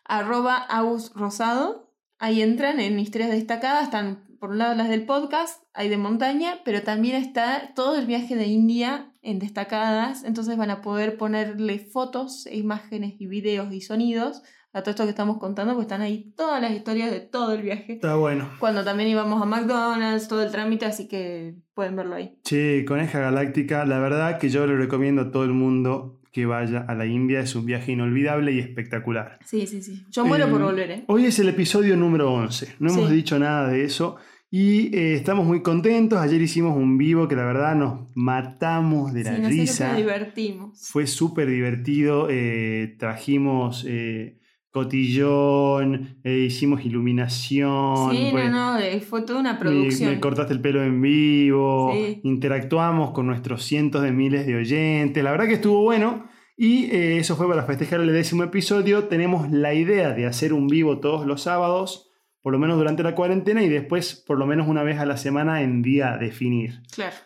[0.09, 1.93] Arroba Agus Rosado.
[2.19, 3.85] Ahí entran en historias destacadas.
[3.85, 8.07] Están por un lado las del podcast, hay de montaña, pero también está todo el
[8.07, 10.25] viaje de India en destacadas.
[10.25, 14.43] Entonces van a poder ponerle fotos, e imágenes y videos y sonidos
[14.77, 17.63] a todo esto que estamos contando, pues están ahí todas las historias de todo el
[17.63, 17.95] viaje.
[17.95, 18.51] Está bueno.
[18.61, 22.39] Cuando también íbamos a McDonald's, todo el trámite, así que pueden verlo ahí.
[22.45, 26.85] Che, Coneja Galáctica, la verdad que yo le recomiendo a todo el mundo que vaya
[26.87, 27.41] a la India.
[27.41, 29.39] Es un viaje inolvidable y espectacular.
[29.43, 30.05] Sí, sí, sí.
[30.11, 31.05] Yo muero Eh, por volver, ¿eh?
[31.07, 32.75] Hoy es el episodio número 11.
[32.79, 33.15] No hemos Sí.
[33.15, 34.17] dicho nada de eso.
[34.51, 36.19] Y eh, estamos muy contentos.
[36.19, 39.89] Ayer hicimos un vivo que la verdad nos matamos de la Sí, risa.
[39.89, 40.89] nos divertimos.
[40.91, 42.29] Fue súper divertido.
[42.31, 44.39] eh, trajimos eh,
[44.77, 48.11] cotillón, eh, hicimos iluminación.
[48.11, 50.11] Sí, pues, no, no, eh, fue toda una producción.
[50.11, 52.21] Me, cortaste el pelo en vivo, Sí.
[52.25, 55.25] interactuamos con nuestros cientos de miles de oyentes.
[55.25, 56.29] La verdad que estuvo bueno.
[56.59, 59.05] Y eh, eso fue para festejar el décimo episodio.
[59.05, 62.11] Tenemos la idea de hacer un vivo todos los sábados,
[62.43, 65.17] por lo menos durante la cuarentena, y después por lo menos una vez a la
[65.17, 66.83] semana en día definir.
[66.95, 67.17] Claro.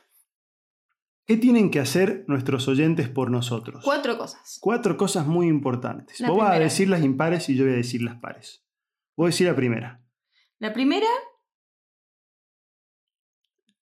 [1.31, 3.85] ¿Qué tienen que hacer nuestros oyentes por nosotros?
[3.85, 4.59] Cuatro cosas.
[4.61, 6.19] Cuatro cosas muy importantes.
[6.19, 8.67] La Vos vas a decir las impares y yo voy a decir las pares.
[9.17, 10.05] Voy a decir la primera.
[10.59, 11.07] La primera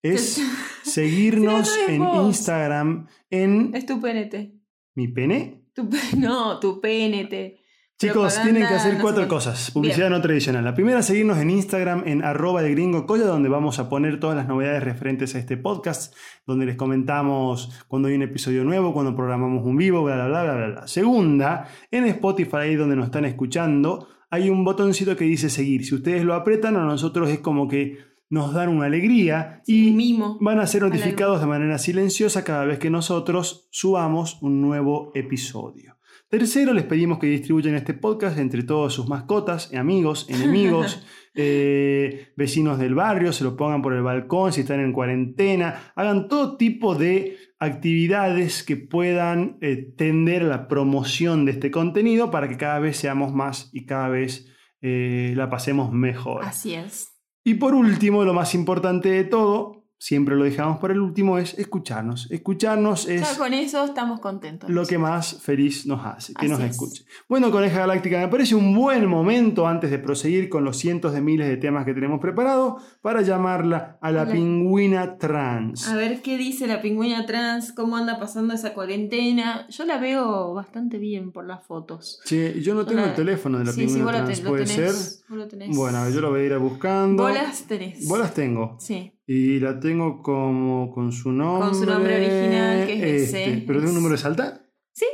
[0.03, 0.43] Es
[0.83, 2.27] seguirnos en vos.
[2.27, 4.53] Instagram en es tu PNT.
[4.95, 5.71] ¿Mi pene?
[5.73, 7.58] Tu, no, tu PNT.
[8.01, 9.71] Chicos, Propaganda, tienen que hacer no sé cuatro cosas.
[9.73, 10.65] Publicidad no tradicional.
[10.65, 14.37] La primera, seguirnos en Instagram en arroba de gringo colla, donde vamos a poner todas
[14.37, 16.15] las novedades referentes a este podcast,
[16.47, 20.55] donde les comentamos cuando hay un episodio nuevo, cuando programamos un vivo, bla, bla, bla,
[20.55, 20.87] bla, bla.
[20.87, 25.85] Segunda, en Spotify, ahí donde nos están escuchando, hay un botoncito que dice seguir.
[25.85, 27.99] Si ustedes lo apretan, a nosotros es como que
[28.31, 30.39] nos dan una alegría y mimo.
[30.41, 35.98] van a ser notificados de manera silenciosa cada vez que nosotros subamos un nuevo episodio.
[36.31, 41.03] Tercero, les pedimos que distribuyan este podcast entre todas sus mascotas, amigos, enemigos,
[41.35, 46.29] eh, vecinos del barrio, se lo pongan por el balcón si están en cuarentena, hagan
[46.29, 52.47] todo tipo de actividades que puedan eh, tender a la promoción de este contenido para
[52.47, 56.45] que cada vez seamos más y cada vez eh, la pasemos mejor.
[56.45, 57.09] Así es.
[57.43, 61.59] Y por último, lo más importante de todo, siempre lo dejamos para el último, es
[61.59, 62.31] escucharnos.
[62.31, 64.71] Escucharnos Ya es con eso estamos contentos.
[64.71, 66.71] lo que más feliz nos hace, que Así nos es.
[66.71, 67.05] escuche.
[67.29, 71.21] Bueno, Coneja Galáctica, me parece un buen momento antes de proseguir con los cientos de
[71.21, 74.33] miles de temas que tenemos preparados para llamarla a la Hola.
[74.33, 75.89] pingüina trans.
[75.89, 79.67] A ver qué dice la pingüina trans, cómo anda pasando esa cuarentena.
[79.69, 82.21] Yo la veo bastante bien por las fotos.
[82.25, 84.65] Che, yo no tengo el teléfono de la sí, sí, pingüina lo, trans, ten- ¿puede
[84.65, 84.95] tenés.
[84.95, 85.25] ser?
[85.29, 85.77] vos lo tenés.
[85.77, 87.25] Bueno, yo lo voy a ir buscando.
[87.25, 88.07] Bolas tenés.
[88.09, 88.77] Bolas tengo.
[88.79, 89.13] Sí.
[89.31, 91.75] Y la tengo como con su nombre.
[91.79, 93.45] su nombre original, que es este.
[93.45, 93.63] ese.
[93.67, 94.63] ¿Pero tiene un Es- número de salta?
[94.93, 95.05] Sí.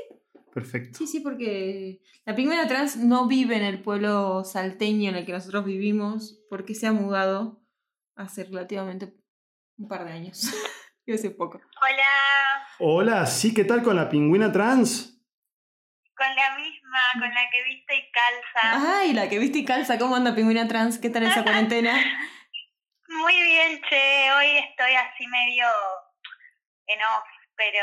[0.53, 0.98] Perfecto.
[0.98, 5.33] Sí, sí, porque la pingüina trans no vive en el pueblo salteño en el que
[5.33, 7.61] nosotros vivimos, porque se ha mudado
[8.14, 9.12] hace relativamente
[9.79, 10.42] un par de años.
[11.07, 11.59] Y hace poco.
[11.83, 15.11] Hola, Hola, sí, ¿qué tal con la pingüina trans?
[16.16, 19.00] con la misma, con la que viste y calza.
[19.00, 20.98] Ay, la que viste y calza, ¿cómo anda pingüina trans?
[20.98, 21.92] ¿Qué tal esa cuarentena?
[23.08, 25.66] Muy bien, che, hoy estoy así medio
[26.86, 27.24] en off,
[27.56, 27.80] pero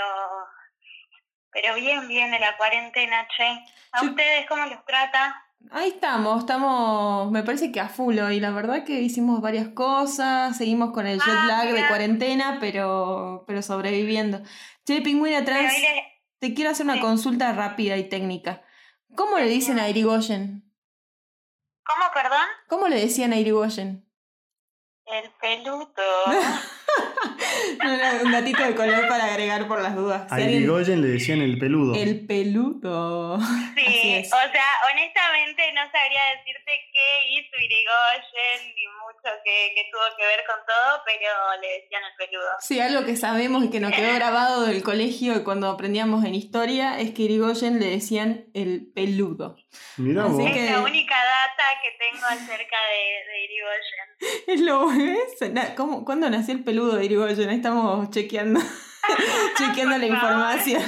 [1.54, 3.44] pero bien viene la cuarentena, che.
[3.92, 4.08] ¿A Sí.
[4.10, 5.36] ustedes cómo los trata?
[5.70, 8.40] Ahí estamos, estamos, me parece que a full hoy.
[8.40, 13.44] La verdad que hicimos varias cosas, seguimos con el jet Ah, lag de cuarentena, pero,
[13.48, 14.42] pero sobreviviendo.
[14.86, 16.04] Che, pingüina trans, les-
[16.40, 17.02] te quiero hacer una Sí.
[17.02, 18.64] consulta rápida y técnica.
[19.16, 20.64] ¿Cómo le dicen a Irigoyen?
[21.84, 22.48] ¿Cómo, perdón?
[22.70, 24.10] ¿Cómo le decían a Irigoyen?
[25.12, 25.92] El peludo.
[27.84, 30.32] No, no, un datito de color para agregar por las dudas.
[30.32, 31.96] A Irigoyen le decían el peludo.
[31.96, 33.40] El peludo.
[33.76, 40.04] Sí, o sea, honestamente no sabría decirte qué hizo Irigoyen ni mucho que, que tuvo
[40.18, 42.50] que ver con todo, pero le decían el peludo.
[42.60, 46.36] Sí, algo que sabemos y que nos quedó grabado del colegio y cuando aprendíamos en
[46.36, 49.58] historia es que Irigoyen le decían el peludo.
[49.98, 50.52] Mirá Así vos.
[50.52, 54.12] que- Es la única data que tengo acerca de, de Irigoyen.
[54.48, 54.88] Es lo
[55.76, 57.50] ¿Cómo, ¿Cuándo nació el peludo de Irigoyen?
[57.50, 58.60] Ahí Estamos chequeando,
[59.58, 60.82] chequeando la información.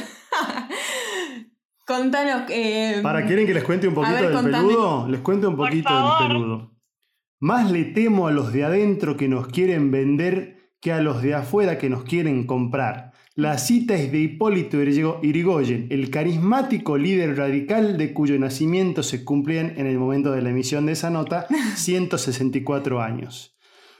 [1.85, 2.43] Contanos.
[2.49, 4.67] Eh, ¿Para quieren que les cuente un poquito ver, del contame.
[4.67, 5.07] peludo?
[5.09, 6.71] Les cuento un poquito del peludo.
[7.39, 11.33] Más le temo a los de adentro que nos quieren vender que a los de
[11.33, 13.11] afuera que nos quieren comprar.
[13.35, 19.25] La cita es de Hipólito Irigo- Irigoyen, el carismático líder radical de cuyo nacimiento se
[19.25, 23.52] cumplían en el momento de la emisión de esa nota 164 años.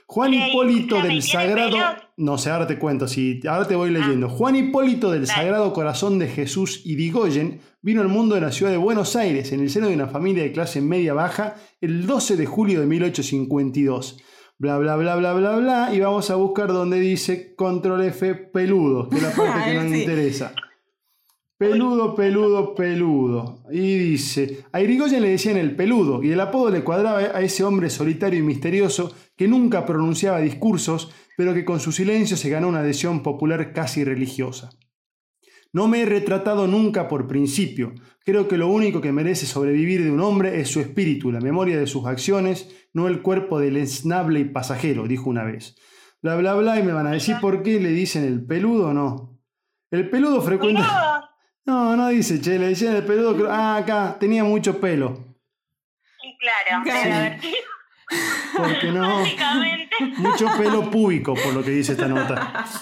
[0.06, 1.78] Juan Hipólito del ¿tiene Sagrado...
[2.16, 4.28] No sé, ahora te cuento, sí, ahora te voy leyendo.
[4.28, 5.26] Juan Hipólito del.
[5.26, 9.60] Sagrado Corazón de Jesús Irigoyen vino al mundo de la ciudad de Buenos Aires en
[9.60, 14.18] el seno de una familia de clase media-baja el 12 de julio de 1852.
[14.58, 15.90] Bla, bla, bla, bla, bla, bla.
[15.92, 19.86] Y vamos a buscar donde dice control F peludo, que es la parte que nos
[19.86, 20.54] interesa.
[21.56, 23.62] Peludo, peludo, peludo.
[23.70, 27.62] Y dice, a Irigoyen le decían el peludo, y el apodo le cuadraba a ese
[27.62, 32.68] hombre solitario y misterioso que nunca pronunciaba discursos, pero que con su silencio se ganó
[32.68, 34.70] una adhesión popular casi religiosa.
[35.72, 37.94] No me he retratado nunca por principio.
[38.24, 41.78] Creo que lo único que merece sobrevivir de un hombre es su espíritu, la memoria
[41.78, 45.76] de sus acciones, no el cuerpo del esnable y pasajero, dijo una vez.
[46.20, 48.94] Bla, bla, bla, y me van a decir por qué le dicen el peludo o
[48.94, 49.38] no.
[49.90, 51.13] El peludo frecuenta...
[51.66, 53.50] No, no dice, che, le decían el peludo.
[53.50, 55.18] Ah, acá, tenía mucho pelo.
[56.22, 57.40] Y claro, Claro.
[57.40, 57.56] sido,
[58.56, 59.18] Porque no.
[59.20, 59.96] básicamente.
[60.18, 62.64] Mucho pelo púbico, por lo que dice esta nota.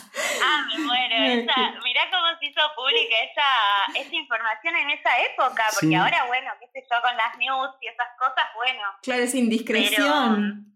[0.45, 1.14] Ah, me muero.
[1.14, 5.95] Esa, mirá cómo se hizo pública esa, esa información en esa época, porque Sí.
[5.95, 8.83] ahora, bueno, qué sé yo, con las news y esas cosas, bueno.
[9.03, 10.66] Claro, es indiscreción.
[10.66, 10.71] Pero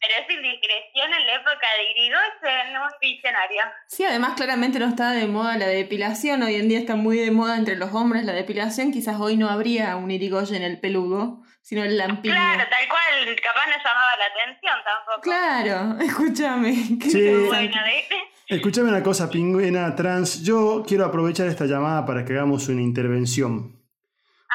[0.00, 3.60] es indiscreción en la época de Irigoyen, no es visionario.
[3.88, 6.42] Sí, además claramente no está de moda la depilación.
[6.42, 8.92] Hoy en día está muy de moda entre los hombres la depilación.
[8.92, 12.34] Quizás hoy no habría un Irigoyen el peludo, sino el lampiño.
[12.34, 15.20] Claro, tal cual, capaz no llamaba la atención tampoco.
[15.22, 16.98] Claro, escúchame.
[17.00, 17.28] qué Sí.
[17.46, 18.04] Bueno, de,
[18.54, 20.42] Escúchame una cosa, pingüina trans.
[20.42, 23.74] Yo quiero aprovechar esta llamada para que hagamos una intervención.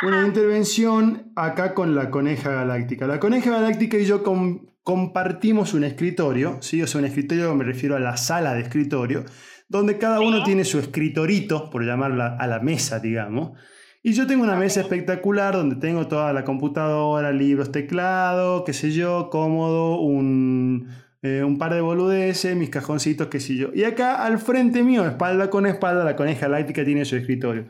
[0.02, 3.06] Una intervención acá con la coneja galáctica.
[3.06, 6.82] La coneja galáctica y yo com- compartimos un escritorio, ¿sí?
[6.82, 9.24] O sea, un escritorio, me refiero a la sala de escritorio,
[9.70, 10.44] donde cada uno Sí.
[10.46, 13.58] tiene su escritorito, por llamarla a la mesa, digamos.
[14.04, 18.92] Y yo tengo una mesa espectacular donde tengo toda la computadora, libros, teclado, qué sé
[18.92, 20.90] yo, cómodo, un,
[21.22, 23.70] eh, un par de boludeces, mis cajoncitos, qué sé yo.
[23.74, 27.70] Y acá al frente mío, espalda con espalda, la coneja galáctica tiene su escritorio.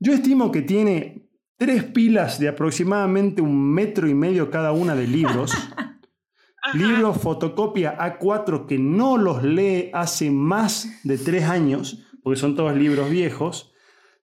[0.00, 5.06] Yo estimo que tiene tres pilas de aproximadamente un metro y medio cada una de
[5.06, 5.52] libros.
[6.74, 12.76] libros fotocopia A4 que no los lee hace más de tres años, porque son todos
[12.76, 13.72] libros viejos.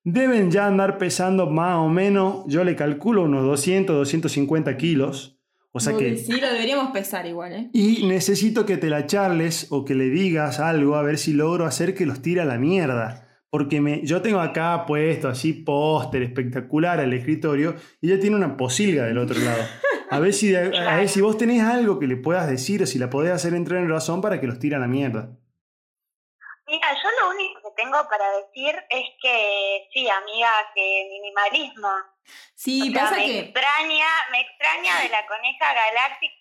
[0.04, 5.38] Deben ya andar pesando más o menos, yo le calculo unos 200, 250 kilos.
[5.72, 6.18] O sea que...
[6.18, 7.70] Sí, lo deberíamos pesar igual, ¿eh?
[7.74, 11.66] Y necesito que te la charles o que le digas algo a ver si logro
[11.66, 13.28] hacer que los tire a la mierda.
[13.50, 18.58] Porque me, yo tengo acá puesto así póster espectacular al escritorio y ella tiene una
[18.58, 19.62] posilga del otro lado.
[20.10, 22.86] A ver, si, a, a ver si vos tenés algo que le puedas decir o
[22.86, 25.30] si la podés hacer entrar en razón para que los tire a la mierda.
[26.68, 31.90] Mira, yo lo único que tengo para decir es que sí, amiga, que minimalismo.
[32.56, 33.40] Sí, O sea, pasa me que.
[33.40, 36.36] extraña, me extraña de la coneja galáctica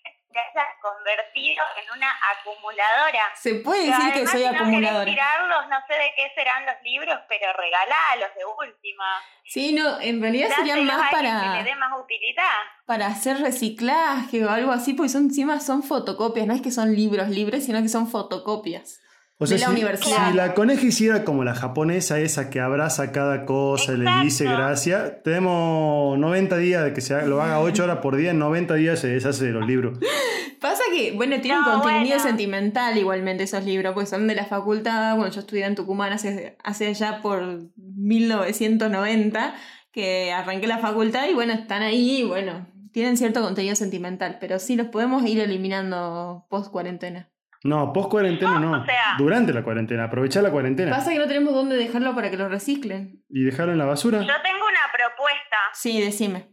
[0.53, 3.23] te hayas convertido en una acumuladora.
[3.35, 5.05] Se puede Pero decir que soy si no acumuladora.
[5.05, 9.05] tirarlos, no sé de qué serán los libros, pero regalálos de última.
[9.45, 11.41] Sí, no, en realidad serían más para.
[11.41, 12.57] que le dé más utilidad.
[12.85, 16.93] para hacer reciclaje o algo así, porque son encima son fotocopias, no es que son
[16.95, 19.01] libros libres, sino que son fotocopias.
[19.39, 20.29] O sea, De la si, universidad.
[20.31, 24.45] si la coneja hiciera como la japonesa esa que abraza cada cosa y le dice
[24.45, 28.39] gracias, tenemos 90 días de que se haga- lo haga 8 horas por día, en
[28.39, 29.99] 90 días se deshace de los libros.
[30.59, 32.23] Pasa que, bueno, tienen No, contenido bueno.
[32.23, 36.57] sentimental igualmente esos libros, porque son de la facultad, bueno, yo estudié en Tucumán hace,
[36.63, 39.53] hace ya por 1990,
[39.91, 44.57] que arranqué la facultad y bueno, están ahí y bueno, tienen cierto contenido sentimental, pero
[44.57, 47.29] sí los podemos ir eliminando post cuarentena.
[47.67, 48.81] No, post cuarentena no.
[48.81, 50.95] o sea- Durante la cuarentena, aprovechar la cuarentena.
[50.95, 53.23] Pasa que no tenemos dónde dejarlo para que lo reciclen.
[53.29, 54.19] y dejarlo en la basura.
[54.19, 55.57] Yo tengo una propuesta.
[55.73, 56.47] Sí, decime.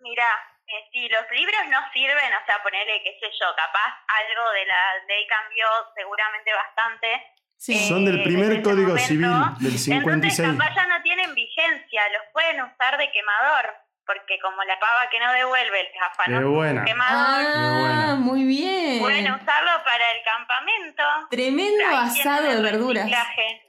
[0.00, 0.28] Mira,
[0.68, 4.66] eh, si los libros no sirven, o sea, ponerle, qué sé yo, capaz algo de
[4.66, 7.08] la ley cambió seguramente bastante.
[7.56, 7.72] Sí.
[7.74, 9.08] Eh, Son del primer Código momento.
[9.08, 9.30] Civil,
[9.64, 10.52] del Entonces 56.
[10.52, 13.64] capaz ya no tienen vigencia, los pueden usar de quemador,
[14.06, 16.84] porque como la pava que no devuelve el buena.
[16.84, 18.14] quemador, Ah, buena.
[18.16, 19.00] muy bien.
[19.00, 21.02] pueden usarlo para el campamento.
[21.30, 23.04] Tremendo asado de verduras.
[23.04, 23.60] reciclaje.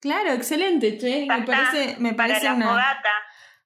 [0.00, 1.26] Claro, excelente, che.
[1.28, 3.10] Me parece, me para parece la una, fogata.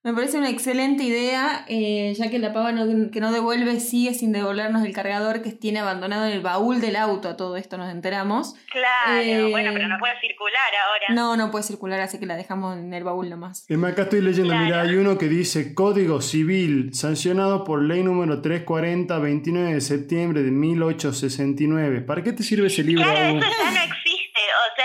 [0.07, 4.15] Me parece una excelente idea, eh, ya que la pava no- que no devuelve sigue
[4.15, 7.29] sin devolvernos el cargador que tiene abandonado en el baúl del auto.
[7.29, 8.55] A todo esto nos enteramos.
[8.71, 11.05] Claro, Eh, bueno, pero no puede circular ahora.
[11.15, 13.67] No, no puede circular, así que la dejamos en el baúl nomás.
[13.87, 14.65] Acá estoy leyendo, Claro.
[14.65, 20.43] mira, hay uno que dice Código Civil, sancionado por ley número 340, 29 de septiembre
[20.45, 22.01] de 1869.
[22.03, 23.03] ¿Para qué te sirve ese libro?
[23.05, 23.39] Claro, Agu?
[23.39, 24.06] eso ya no existe, o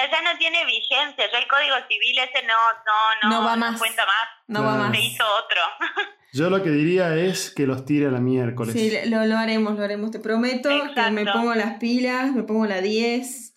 [0.09, 1.25] sea, ya no tiene vigencia.
[1.31, 2.53] Ya el Código Civil ese no,
[2.85, 3.79] no, no, No va más.
[3.79, 4.15] cuenta más.
[4.47, 4.77] No Claro.
[4.77, 4.97] va más.
[4.97, 5.61] Se hizo otro.
[6.33, 8.73] Yo lo que diría es que los tire a la miércoles.
[8.73, 10.11] Sí, lo, lo haremos, lo haremos.
[10.11, 13.53] Te prometo que me pongo las pilas, me pongo la 10.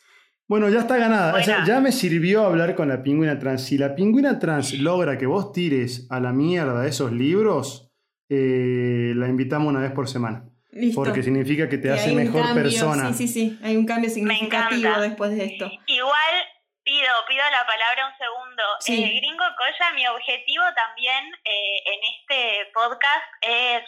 [0.48, 1.34] Bueno, ya está ganada.
[1.34, 1.66] O sea, Buena.
[1.66, 3.64] ya me sirvió hablar con la pingüina trans.
[3.64, 7.90] Si la pingüina trans logra que vos tires a la mierda esos libros,
[8.28, 10.44] eh, la invitamos una vez por semana.
[10.74, 11.02] Listo.
[11.02, 13.12] Porque significa que te Que hace mejor cambio, persona.
[13.12, 13.58] Sí, sí, sí.
[13.62, 15.70] Hay un cambio significativo después de esto.
[15.86, 16.34] Igual
[16.82, 18.62] pido, pido la palabra un segundo.
[18.80, 19.04] Sí.
[19.04, 23.82] Eh, Gringo Coya, mi objetivo también eh, en este podcast es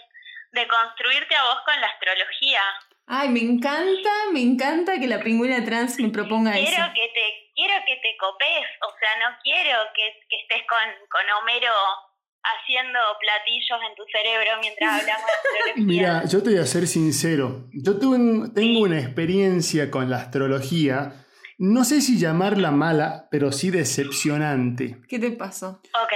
[0.53, 2.63] de construirte a vos con la astrología.
[3.09, 6.93] Ay, me encanta, me encanta que la pingüina trans me proponga Quiero eso.
[6.95, 11.23] que te quiero que te copes, o sea, no quiero que, que estés con, con
[11.39, 11.73] Homero
[12.55, 15.27] haciendo platillos en tu cerebro mientras hablamos
[15.77, 15.83] de.
[15.83, 17.69] Mira, yo te voy a ser sincero.
[17.73, 21.13] Yo tuve un- tengo una experiencia con la astrología.
[21.59, 24.99] No sé si llamarla mala, pero sí decepcionante.
[25.09, 25.81] ¿Qué te pasó?
[26.03, 26.13] Ok.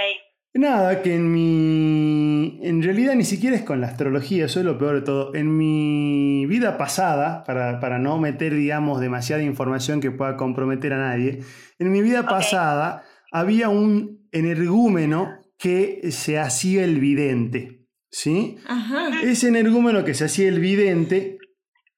[0.53, 2.59] Nada, que en mi...
[2.61, 5.33] En realidad ni siquiera es con la astrología, eso es lo peor de todo.
[5.33, 10.97] En mi vida pasada, para, para no meter, digamos, demasiada información que pueda comprometer a
[10.97, 11.39] nadie,
[11.79, 18.57] en mi vida pasada había un energúmeno que se hacía el vidente, ¿sí?
[18.67, 19.21] Ajá.
[19.21, 21.37] Ese energúmeno que se hacía el vidente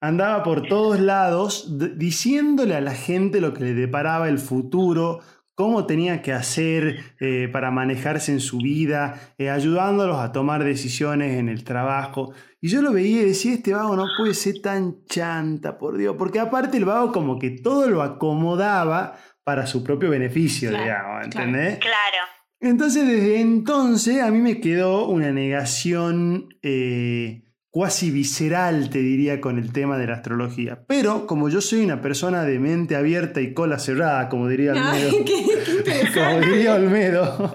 [0.01, 5.22] andaba por todos lados diciéndole a la gente lo que le deparaba el futuro,
[5.55, 11.39] cómo tenía que hacer eh, para manejarse en su vida, eh, ayudándolos a tomar decisiones
[11.39, 12.34] en el trabajo.
[12.59, 16.16] Y yo lo veía y decía, este vago no puede ser tan chanta, por Dios,
[16.18, 21.24] porque aparte el vago como que todo lo acomodaba para su propio beneficio, Claro, digamos,
[21.24, 21.80] ¿entendés?
[21.80, 22.43] Claro.
[22.64, 29.57] Entonces, desde entonces, a mí me quedó una negación eh, cuasi visceral, te diría, con
[29.59, 30.86] el tema de la astrología.
[30.88, 35.09] Pero, como yo soy una persona de mente abierta y cola cerrada, como diría Olmedo,
[35.11, 37.53] Ay, qué, como diría Olmedo,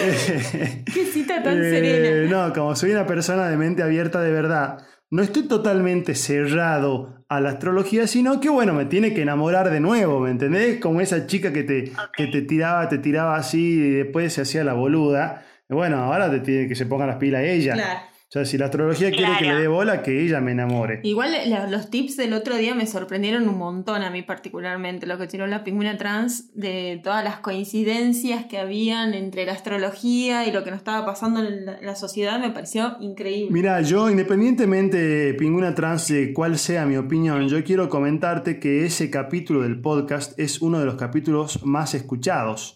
[0.94, 2.46] Qué cita tan eh, serena.
[2.46, 4.78] No, como soy una persona de mente abierta de verdad,
[5.10, 9.80] no estoy totalmente cerrado a la astrología, sino que bueno, me tiene que enamorar de
[9.80, 10.78] nuevo, ¿me entendés?
[10.80, 14.62] Como esa chica que te, que te tiraba, te tiraba así y después se hacía
[14.64, 15.44] la boluda.
[15.68, 17.74] Bueno, ahora te tiene que se ponga las pilas ella.
[17.74, 18.00] Claro.
[18.28, 20.98] O sea, si la astrología quiere que le dé bola, que ella me enamore.
[21.04, 25.16] Igual la- los tips del otro día me sorprendieron un montón a mí particularmente, lo
[25.16, 30.50] que tiró la pingüina trans, de todas las coincidencias que habían entre la astrología y
[30.50, 33.50] lo que nos estaba pasando en la, en la sociedad, me pareció increíble.
[33.52, 39.08] Mira, yo independientemente, Pingüina Trans, de cuál sea mi opinión, yo quiero comentarte que ese
[39.08, 42.75] capítulo del podcast es uno de los capítulos más escuchados.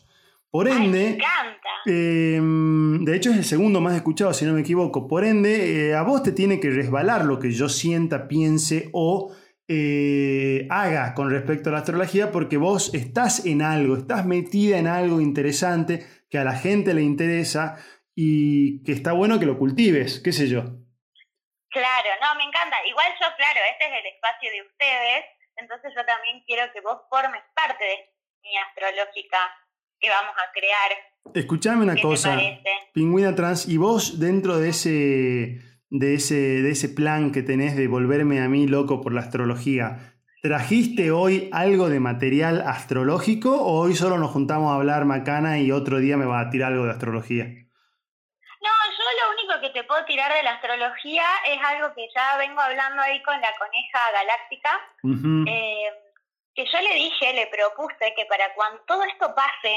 [0.51, 1.17] Por ende,
[1.87, 5.07] eh, de hecho es el segundo más escuchado, si no me equivoco.
[5.07, 9.33] Por ende, eh, a vos te tiene que resbalar lo que yo sienta, piense o
[9.69, 14.89] eh, haga con respecto a la astrología, porque vos estás en algo, estás metida en
[14.89, 17.77] algo interesante que a la gente le interesa
[18.17, 20.63] y que está bueno que lo cultives, qué sé yo.
[21.71, 22.77] Claro, no, me encanta.
[22.89, 25.25] Igual yo, claro, este es el espacio de ustedes,
[25.55, 27.97] entonces yo también quiero que vos formes parte de
[28.43, 29.39] mi astrológica
[30.01, 30.91] que vamos a crear.
[31.35, 32.39] Escuchame una ¿Qué cosa?
[32.93, 37.87] Pingüina Trans, y vos dentro de ese, de, ese, de ese plan que tenés de
[37.87, 43.95] volverme a mí loco por la astrología, ¿trajiste hoy algo de material astrológico o hoy
[43.95, 46.93] solo nos juntamos a hablar macana y otro día me va a tirar algo de
[46.93, 47.45] astrología?
[47.45, 52.37] No, yo lo único que te puedo tirar de la astrología es algo que ya
[52.39, 54.71] vengo hablando ahí con la coneja galáctica,
[55.51, 55.91] eh,
[56.65, 59.73] que yo le dije, le propuse que para cuando todo esto pase,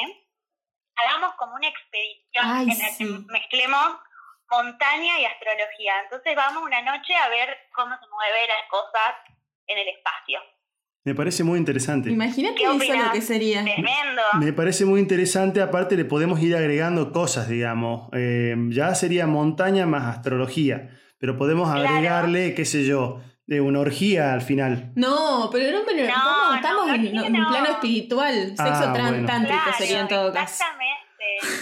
[0.95, 3.05] hagamos como una expedición Ay, en la sí.
[3.05, 3.97] que mezclemos
[4.49, 5.93] montaña y astrología.
[6.03, 9.15] Entonces vamos una noche a ver cómo se mueven las cosas
[9.67, 10.39] en el espacio.
[11.05, 12.09] Me parece muy interesante.
[12.09, 12.73] Imagínate ¿Qué eso
[13.05, 13.61] lo que sería.
[13.63, 14.21] Tremendo.
[14.39, 18.09] Me parece muy interesante, aparte le podemos ir agregando cosas, digamos.
[18.13, 21.89] Eh, ya sería montaña más astrología, pero podemos Claro.
[21.89, 24.91] agregarle, qué sé yo, de una orgía al final.
[24.95, 27.49] No, pero no, pero No, estamos, no, estamos no, en, en un no.
[27.49, 29.27] plano espiritual, sexo Ah, bueno.
[29.27, 30.53] tántrico Claro, sería en todo caso.
[30.53, 30.93] Exactamente.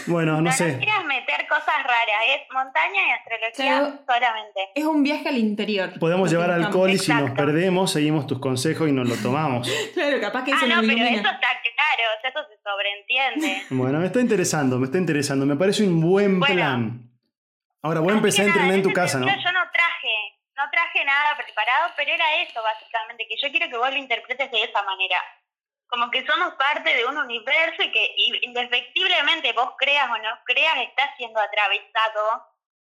[0.07, 0.73] Bueno, no, No, sé.
[0.73, 3.99] no quieras meter cosas raras, es montaña y astrología Claro.
[4.07, 4.59] solamente.
[4.75, 5.91] Es un viaje al interior.
[5.99, 9.69] Podemos llevar alcohol y si nos perdemos, seguimos tus consejos y nos lo tomamos.
[9.93, 11.21] Claro, capaz que Ah, eso no, nos pero ilumina.
[11.21, 13.61] eso está claro, o sea, eso se sobreentiende.
[13.71, 15.45] Bueno, me está interesando, me está interesando.
[15.45, 16.55] Me parece un buen Bueno.
[16.55, 17.07] plan.
[17.83, 19.25] Ahora voy a Así empezar a entrenar en tu casa, ¿no?
[19.27, 20.13] Yo no traje,
[20.63, 24.51] no traje nada preparado, pero era eso básicamente, que yo quiero que vos lo interpretes
[24.51, 25.17] de esa manera.
[25.87, 30.77] Como que somos parte de un universo y que indefectiblemente vos creas o no creas,
[30.87, 32.47] está siendo atravesado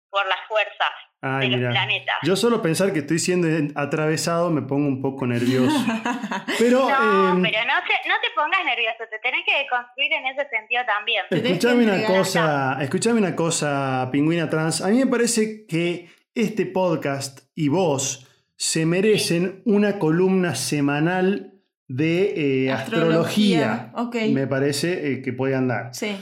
[0.09, 0.91] por las fuerzas
[1.22, 1.72] Ay, de los mira.
[1.72, 2.18] planetas.
[2.24, 3.47] Yo solo pensar que estoy siendo
[3.80, 5.72] atravesado me pongo un poco nervioso.
[6.59, 10.28] Pero, No, eh, pero no te, no te pongas nervioso, te tenés que construir en
[10.28, 11.24] ese sentido también.
[11.30, 14.82] Escuchame una cosa, escuchame una cosa, pingüina trans.
[14.82, 22.66] A mí me parece que este podcast y vos se merecen una columna semanal de
[22.66, 23.92] eh, astrología.
[24.32, 25.94] Me parece eh, que puede andar.
[25.94, 26.16] Sí.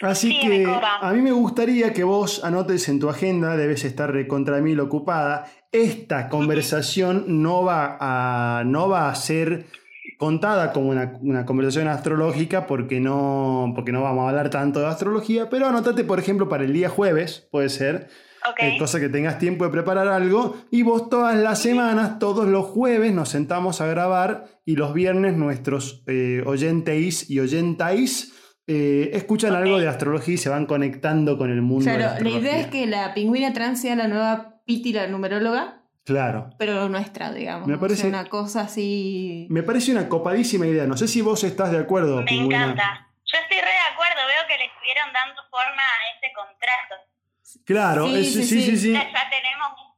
[0.00, 4.10] Así Sí, que a mí me gustaría que vos anotes en tu agenda, debes estar
[4.10, 5.46] recontra mil ocupada.
[5.70, 9.66] Esta conversación no va a, no va a ser
[10.18, 14.86] contada como una, una conversación astrológica porque no, porque no vamos a hablar tanto de
[14.86, 18.08] astrología, pero anotate, por ejemplo, para el día jueves, puede ser,
[18.50, 18.56] Ok.
[18.60, 22.66] eh, cosa que tengas tiempo de preparar algo, y vos todas las semanas, todos los
[22.66, 28.32] jueves, nos sentamos a grabar y los viernes nuestros eh, oyenteis y oyentais
[28.66, 29.56] eh, escuchan Ok.
[29.58, 32.58] algo de astrología y se van conectando con el mundo de la Claro, la idea
[32.60, 36.50] es que la pingüina trans sea la nueva Piti, la numeróloga, Claro.
[36.58, 37.66] pero nuestra, digamos.
[37.66, 39.46] Me O sea, parece- una cosa así.
[39.50, 40.86] Me parece una copadísima idea.
[40.86, 42.62] No sé si vos estás de acuerdo, Me Pingüina.
[42.64, 43.08] encanta.
[43.24, 46.94] Yo estoy re de acuerdo, veo que le estuvieron dando forma a ese contrato.
[47.64, 48.92] Claro, Sí, es- sí, sí, sí, sí, sí.
[48.92, 49.92] Ya, ya tenemos un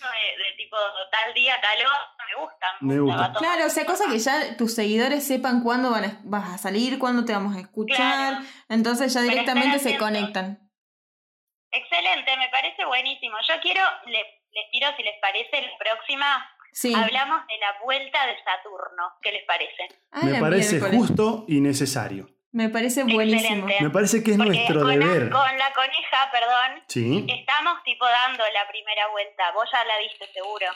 [0.00, 0.76] de, de tipo
[1.12, 2.66] tal día, tal hora, me gusta.
[2.80, 3.32] Me gusta.
[3.38, 6.98] Claro, o sea, cosa que ya tus seguidores sepan cuándo van a- vas a salir,
[6.98, 7.96] cuándo te vamos a escuchar.
[7.96, 8.46] Claro.
[8.68, 10.70] Entonces ya directamente se conectan.
[11.72, 13.36] Excelente, me parece buenísimo.
[13.46, 16.92] Yo quiero, le- les tiro si les parece, la próxima Sí.
[16.94, 19.12] hablamos de la vuelta de Saturno.
[19.22, 19.88] ¿Qué les parece?
[20.10, 20.98] Ah, Me parece miércoles.
[20.98, 22.28] justo y necesario.
[22.52, 23.68] Me parece buenísimo.
[23.68, 23.84] Excelente.
[23.84, 25.30] Me parece que es Porque nuestro con, la- deber.
[25.30, 27.26] con la coneja, perdón, Sí.
[27.28, 29.52] estamos tipo dando la primera vuelta.
[29.52, 30.66] Vos ya la viste seguro.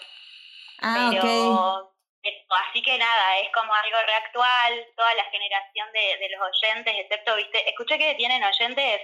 [0.81, 1.91] Ah, pero ok.
[2.23, 6.95] Eh, Así que nada, es como algo reactual, toda la generación de, de los oyentes,
[6.97, 9.01] excepto, viste, escuché que tienen oyentes,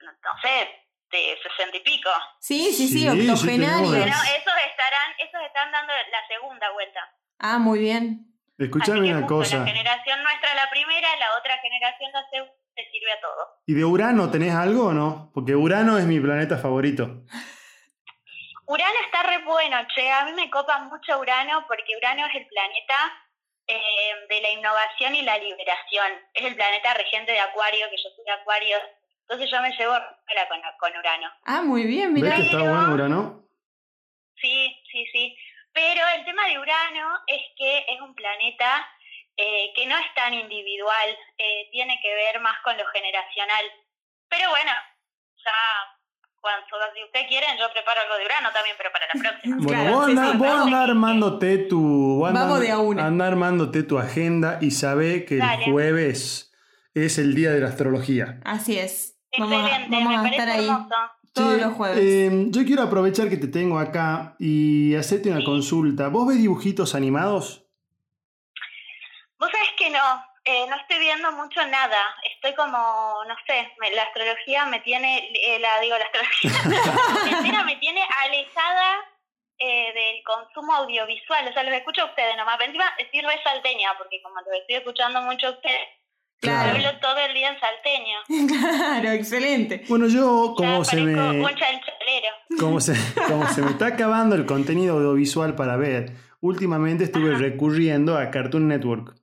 [0.00, 0.68] no, no sé,
[1.12, 2.10] de sesenta y pico.
[2.40, 3.88] Sí, sí, sí, Sí, sí, octogenarios.
[3.90, 7.00] Bueno, esos estarán, esos están dando la segunda vuelta.
[7.38, 8.26] Ah, muy bien.
[8.58, 9.58] Escuchame Así que una justo cosa.
[9.58, 13.60] La generación nuestra la primera, la otra generación la segunda, te sirve a todo.
[13.66, 15.30] ¿Y de Urano tenés algo o no?
[15.34, 17.24] Porque Urano es mi planeta favorito.
[18.66, 20.10] Urano está re bueno, che.
[20.10, 22.94] A mí me copa mucho Urano porque Urano es el planeta
[23.66, 26.12] eh, de la innovación y la liberación.
[26.34, 28.76] Es el planeta regente de Acuario, que yo soy de Acuario.
[29.22, 29.94] Entonces yo me llevo
[30.48, 31.30] con, con Urano.
[31.44, 32.36] Ah, muy bien, ¿Ves mira.
[32.36, 33.42] que está bueno Urano?
[34.36, 35.36] Sí, sí, sí.
[35.76, 38.88] Pero el tema de Urano es que es un planeta
[39.36, 43.64] eh, que no es tan individual, eh, tiene que ver más con lo generacional.
[44.30, 44.72] Pero bueno,
[45.36, 45.52] ya
[46.40, 49.56] cuando si ustedes quieren yo preparo algo de Urano también, pero para la próxima.
[49.60, 52.18] Bueno, Claro, vos, sí, andá, sí, vos andá armándote tu.
[52.20, 53.26] vos de a una.
[53.26, 55.64] armándote tu agenda y sabé que Dale.
[55.66, 56.54] el jueves
[56.94, 58.40] es el día de la astrología.
[58.46, 59.20] Así es.
[59.38, 60.94] Vamos a, Excelente, vamos me a parece estar ahí hermoso.
[61.36, 61.98] Todos los jueves.
[62.00, 65.44] eh, yo quiero aprovechar que te tengo acá y hacerte una Sí.
[65.44, 66.08] consulta.
[66.08, 67.62] ¿Vos ves dibujitos animados?
[69.38, 69.98] Vos sabés que no,
[70.44, 71.98] eh, no estoy viendo mucho nada.
[72.34, 72.78] Estoy como,
[73.28, 76.50] no sé, me- la astrología me tiene, eh, la digo, la astrología,
[77.64, 78.96] me tiene alejada
[79.58, 81.48] eh, del consumo audiovisual.
[81.48, 82.56] O sea, los escucho a ustedes nomás.
[82.58, 83.20] Pero Encima estoy
[83.98, 85.88] porque como los estoy escuchando mucho a ustedes,
[86.40, 86.70] Claro.
[86.76, 88.16] hablo todo el día en salteño.
[88.60, 89.84] Claro, excelente.
[89.88, 91.14] Bueno, yo, Ya como se me.
[91.40, 91.46] un
[92.60, 92.94] como se,
[93.28, 97.38] como se me está acabando el contenido audiovisual para ver, últimamente estuve Ajá.
[97.38, 99.14] recurriendo a Cartoon Network.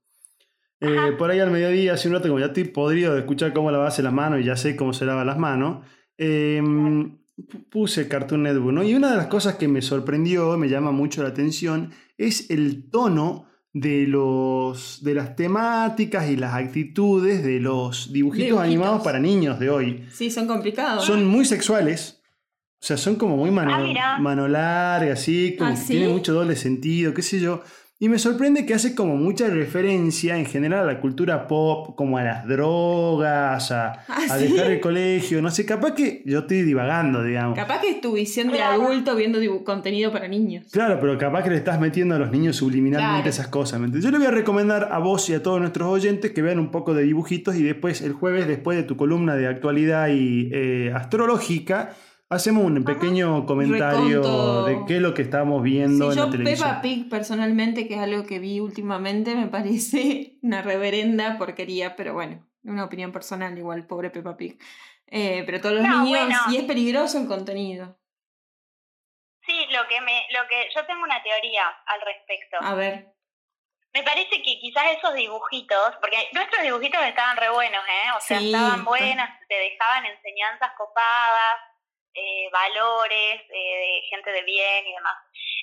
[0.81, 3.71] Eh, por ahí al mediodía, hace un rato, como ya estoy podrido de escuchar cómo
[3.71, 5.85] lavarse las manos y ya sé cómo se lava las manos,
[6.17, 7.17] eh, pu-
[7.69, 8.83] puse Cartoon Network, ¿no?
[8.83, 12.89] Y una de las cosas que me sorprendió, me llama mucho la atención, es el
[12.89, 18.59] tono de los de las temáticas y las actitudes de los dibujitos, Dibujitos.
[18.63, 20.05] animados para niños de hoy.
[20.11, 21.05] Sí, son complicados.
[21.05, 22.19] Son muy sexuales.
[22.81, 25.87] O sea, son como muy mano, Ah, mano larga, así, como ¿Ah, que sí?
[25.93, 27.63] tiene mucho doble sentido, qué sé yo.
[27.99, 32.17] Y me sorprende que hace como mucha referencia en general a la cultura pop, como
[32.17, 34.47] a las drogas, a, ¿Ah, a sí?
[34.47, 37.57] dejar el colegio, no sé, capaz que yo estoy divagando, digamos.
[37.57, 40.65] Capaz que es tu visión de adulto viendo contenido para niños.
[40.71, 43.29] Claro, pero capaz que le estás metiendo a los niños subliminalmente Claro.
[43.29, 43.79] esas cosas.
[43.79, 43.89] ¿me?
[44.01, 46.71] Yo le voy a recomendar a vos y a todos nuestros oyentes que vean un
[46.71, 50.91] poco de dibujitos y después, el jueves, después de tu columna de actualidad y eh,
[50.93, 51.93] astrológica,
[52.33, 54.65] hacemos un pequeño comentario Reconto.
[54.65, 56.69] de qué es lo que estamos viendo Sí, en yo la televisión.
[56.69, 62.13] Peppa Pig personalmente, que es algo que vi últimamente, me parece una reverenda porquería, pero
[62.13, 64.57] bueno, una opinión personal igual, pobre Peppa Pig.
[65.07, 66.39] Eh, pero todos los No, niños, bueno.
[66.49, 67.97] y es peligroso el contenido.
[69.45, 72.57] Sí, lo que me, lo que yo tengo una teoría al respecto.
[72.61, 73.13] A ver,
[73.93, 78.09] Me parece que quizás esos dibujitos, porque nuestros dibujitos estaban re buenos, ¿eh?
[78.17, 81.59] O sea, Sí, estaban buenos, te dejaban enseñanzas copadas,
[82.13, 85.15] eh, valores, eh, de gente de bien y demás.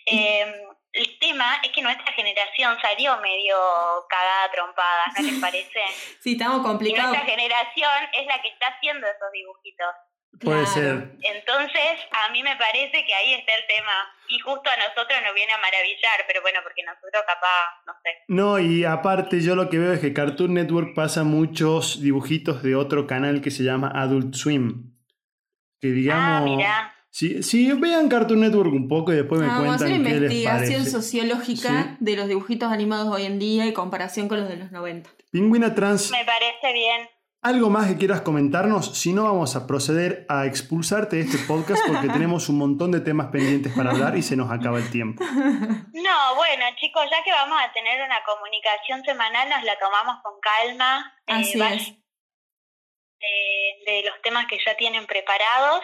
[0.06, 3.56] Eh, el tema es que nuestra generación salió medio
[4.08, 5.80] cagada a trompadas, ¿no les parece?
[6.20, 7.10] sí, estamos Y complicados.
[7.10, 9.88] nuestra generación es la que está haciendo esos dibujitos.
[10.40, 10.72] Puede Claro.
[10.72, 11.10] ser.
[11.22, 13.92] Entonces, a mí me parece que ahí está el tema.
[14.28, 18.16] Y justo a nosotros nos viene a maravillar, pero bueno, porque nosotros capaz, no sé.
[18.28, 22.76] No, y aparte yo lo que veo es que Cartoon Network pasa muchos dibujitos de
[22.76, 24.94] otro canal que se llama Adult Swim.
[25.80, 26.24] Que digamos...
[26.24, 26.94] Ah, mira.
[27.12, 30.12] Sí, sí, vean Cartoon Network un poco y después me Ah, vamos a hacer cuentan
[30.12, 30.90] qué les investigación parece.
[30.90, 31.96] sociológica Sí.
[31.98, 35.10] de los dibujitos animados hoy en día y comparación con los de los 90.
[35.32, 37.08] Pingüina Trans, Me parece bien.
[37.42, 38.96] ¿algo más que quieras comentarnos?
[38.96, 43.00] Si no, vamos a proceder a expulsarte de este podcast porque tenemos un montón de
[43.00, 45.24] temas pendientes para hablar y se nos acaba el tiempo.
[45.24, 50.34] No, bueno, chicos, ya que vamos a tener una comunicación semanal, nos la tomamos con
[50.40, 51.12] calma.
[51.26, 51.94] eh, Así es.
[53.20, 55.82] De, de los temas que ya tienen preparados.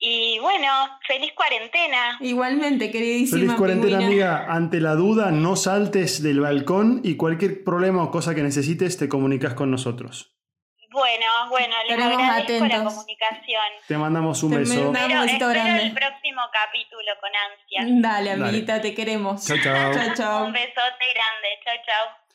[0.00, 0.68] Y bueno,
[1.06, 2.18] feliz cuarentena.
[2.20, 4.36] Igualmente, queridísima Feliz cuarentena, pingüina.
[4.38, 4.52] amiga.
[4.54, 9.08] Ante la duda, no saltes del balcón y cualquier problema o cosa que necesites, te
[9.08, 10.34] comunicas con nosotros.
[10.90, 12.94] Bueno, bueno, les Estaremos agradezco la atentos.
[12.94, 13.62] comunicación.
[13.88, 14.88] Te mandamos un Te beso.
[14.88, 15.82] Un Espero, espero grande.
[15.82, 18.08] el próximo capítulo con ansia.
[18.08, 18.42] Dale, Dale.
[18.44, 19.46] amiguita, te queremos.
[19.46, 19.92] Chao, chao.
[19.92, 20.44] Chao, chao.
[20.46, 21.48] Un besote grande.
[21.64, 22.27] Chao, chao.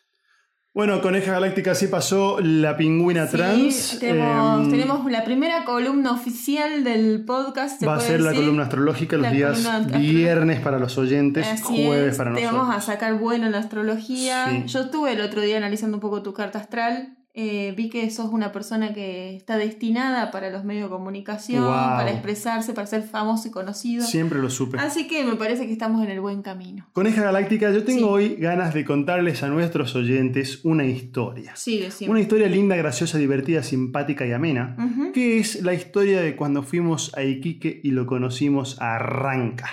[0.75, 3.99] Bueno, Coneja Galáctica así pasó la pingüina Sí, trans.
[3.99, 7.79] tenemos, Em, tenemos la primera columna oficial del podcast.
[7.79, 9.67] ¿se Va a ser la columna astrológica los La días
[9.99, 12.59] viernes para los oyentes, Así jueves es, para te nosotros.
[12.67, 14.47] vamos a sacar bueno en la astrología.
[14.49, 14.63] Sí.
[14.65, 17.17] Yo estuve el otro día analizando un poco tu carta astral.
[17.35, 22.11] Eh, vi que sos una persona que está destinada para los medios de comunicación, para
[22.11, 24.05] expresarse, para ser famoso y conocido.
[24.05, 24.77] Siempre lo supe.
[24.77, 26.85] Así que me parece que estamos en el buen camino.
[26.93, 28.03] Coneja Galáctica, yo tengo Sí.
[28.05, 31.55] hoy ganas de contarles a nuestros oyentes una historia.
[31.55, 32.11] Sí, decimos.
[32.11, 34.75] Una historia linda, graciosa, divertida, simpática y amena,
[35.13, 39.69] que es la historia de cuando fuimos a Iquique y lo conocimos a Arranca.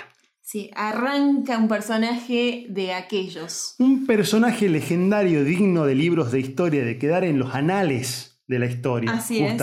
[0.51, 3.75] Sí, arranca un personaje de aquellos.
[3.79, 8.65] Un personaje legendario digno de libros de historia, de quedar en los anales de la
[8.65, 9.57] historia, Así es.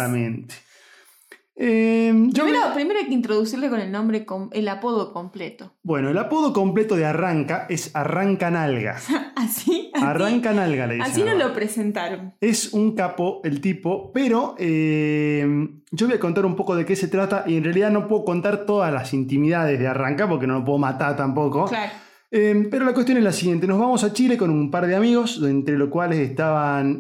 [1.60, 5.72] Eh, yo me- Primero, hay que introducirle con el nombre, com- el apodo completo.
[5.82, 8.96] Bueno, el apodo completo de Arranca es Arranca Nalga.
[9.36, 11.10] Así, Arranca Nalga le dicen.
[11.10, 11.48] así nos ahora.
[11.48, 12.34] lo presentaron.
[12.40, 15.46] Es un capo el tipo, pero eh,
[15.90, 18.24] yo voy a contar un poco de qué se trata y en realidad no puedo
[18.24, 21.64] contar todas las intimidades de Arranca porque no lo puedo matar tampoco.
[21.66, 21.90] Claro.
[22.30, 24.94] Eh, pero la cuestión es la siguiente, nos vamos a Chile con un par de
[24.94, 26.98] amigos, entre los cuales estaban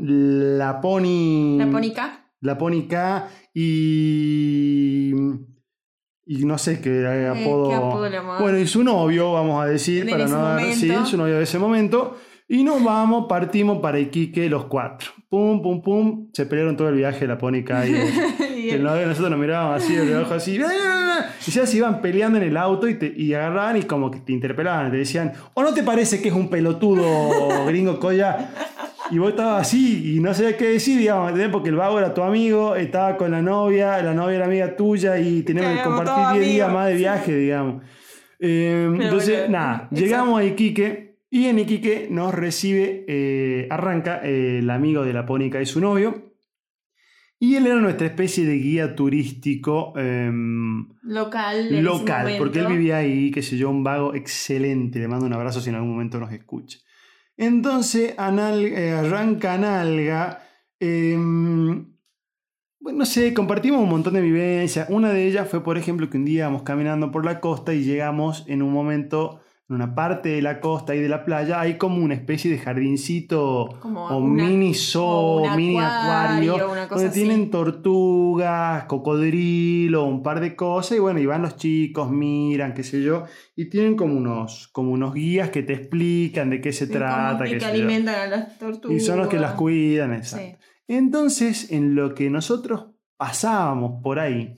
[0.58, 1.58] la Pony...
[1.58, 2.24] La Pónica.
[2.40, 5.12] La Pony K y...
[6.30, 7.70] Y no sé qué eh, apodo...
[7.70, 10.60] ¿qué apodo le bueno, y su novio, vamos a decir, En para no dar...
[10.74, 12.18] Sí, su novio de ese momento.
[12.50, 15.10] Y nos vamos, partimos para Iquique los cuatro.
[15.28, 16.30] Pum, pum, pum.
[16.32, 19.06] Se pelearon todo el viaje la Pony K y Y y el novio.
[19.06, 20.58] Nosotros nos mirábamos así, de abajo así.
[21.46, 24.20] Y ya se iban peleando en el auto y, te, y agarraban y como que
[24.20, 24.90] te interpelaban.
[24.90, 28.50] Te decían, ¿o no te parece que es un pelotudo gringo colla?
[29.10, 31.50] Y vos estabas así y no sabías qué decir, digamos, ¿entendés?
[31.50, 35.18] Porque el vago era tu amigo, estaba con la novia, la novia era amiga tuya
[35.18, 37.82] y teníamos que compartir 10 días más de viaje, digamos.
[38.38, 44.58] Eh, entonces, bueno, nada, llegamos a Iquique y en Iquique nos recibe, eh, arranca eh,
[44.60, 46.24] el amigo de la Pónica y su novio.
[47.40, 51.84] Y él era nuestra especie de guía turístico em, Local.
[51.84, 54.98] local, porque él vivía ahí, qué sé yo, un vago excelente.
[54.98, 56.78] Le mando un abrazo si en algún momento nos escucha.
[57.38, 60.42] Entonces, eh, arranca Analga.
[60.80, 61.86] em,
[62.80, 64.88] bueno, no sé, compartimos un montón de vivencias.
[64.90, 67.82] Una de ellas fue, por ejemplo, que un día íbamos caminando por la costa y
[67.84, 71.76] llegamos en un momento, en una parte de la costa y de la playa, hay
[71.76, 76.56] como una especie de jardincito Como o una- mini zoo, mini acuario,
[76.88, 77.20] donde así.
[77.20, 82.82] tienen tortugas, cocodrilo, un par de cosas, y bueno, y van los chicos, miran, qué
[82.82, 83.24] sé yo,
[83.56, 87.52] y tienen como unos, como unos guías que te explican de qué se trata, que
[87.52, 87.66] qué yo.
[87.66, 88.96] alimentan a las tortugas.
[88.96, 90.58] Y son los que las cuidan, exacto.
[90.60, 90.64] Sí.
[90.88, 92.86] Entonces, en lo que nosotros
[93.18, 94.56] pasábamos por ahí,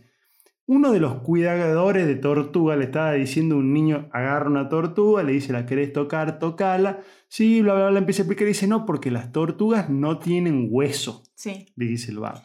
[0.72, 5.24] uno de los cuidadores de tortuga le estaba diciendo a un niño, agarra una tortuga,
[5.24, 6.38] le dice, ¿la querés tocar?
[6.38, 7.00] Tocala.
[7.26, 10.68] Sí, bla, bla, bla, empieza a explicar y dice, no, porque las tortugas no tienen
[10.70, 11.66] hueso, Sí.
[11.74, 12.40] le dice el vago.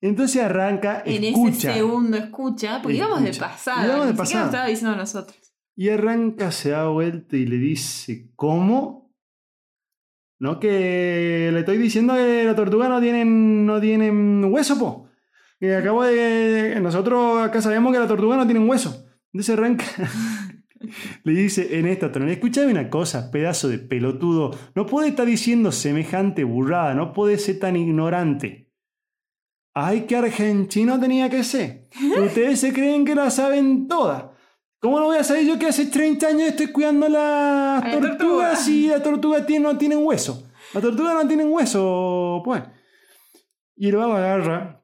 [0.00, 1.70] Entonces arranca, En escucha.
[1.70, 3.86] ese segundo escucha, porque íbamos de pasada.
[3.86, 4.40] Íbamos de pasada.
[4.40, 5.38] lo estaba diciendo nosotros.
[5.76, 9.14] Y arranca, se da vuelta y le dice, ¿cómo?
[10.40, 15.07] No, que le estoy diciendo que las tortugas no tienen, no tienen hueso, po.
[15.60, 16.78] Que acabo de...
[16.80, 19.06] Nosotros acá sabemos que las tortugas no tienen hueso.
[19.32, 19.84] Entonces arranca...
[21.24, 24.56] le dice en esta tonalidad, escúchame una cosa, pedazo de pelotudo.
[24.74, 28.70] No puede estar diciendo semejante burrada, no puede ser tan ignorante.
[29.74, 31.88] Ay, qué argentino tenía que ser.
[31.90, 34.24] Que ustedes se creen que la saben todas.
[34.80, 38.58] ¿Cómo lo voy a saber yo que hace 30 años estoy cuidando las la tortugas
[38.58, 38.70] tortuga.
[38.70, 40.48] y las tortugas tienen- no tienen hueso?
[40.72, 42.62] Las tortugas no tienen hueso, pues.
[43.76, 44.77] Y el vago agarra.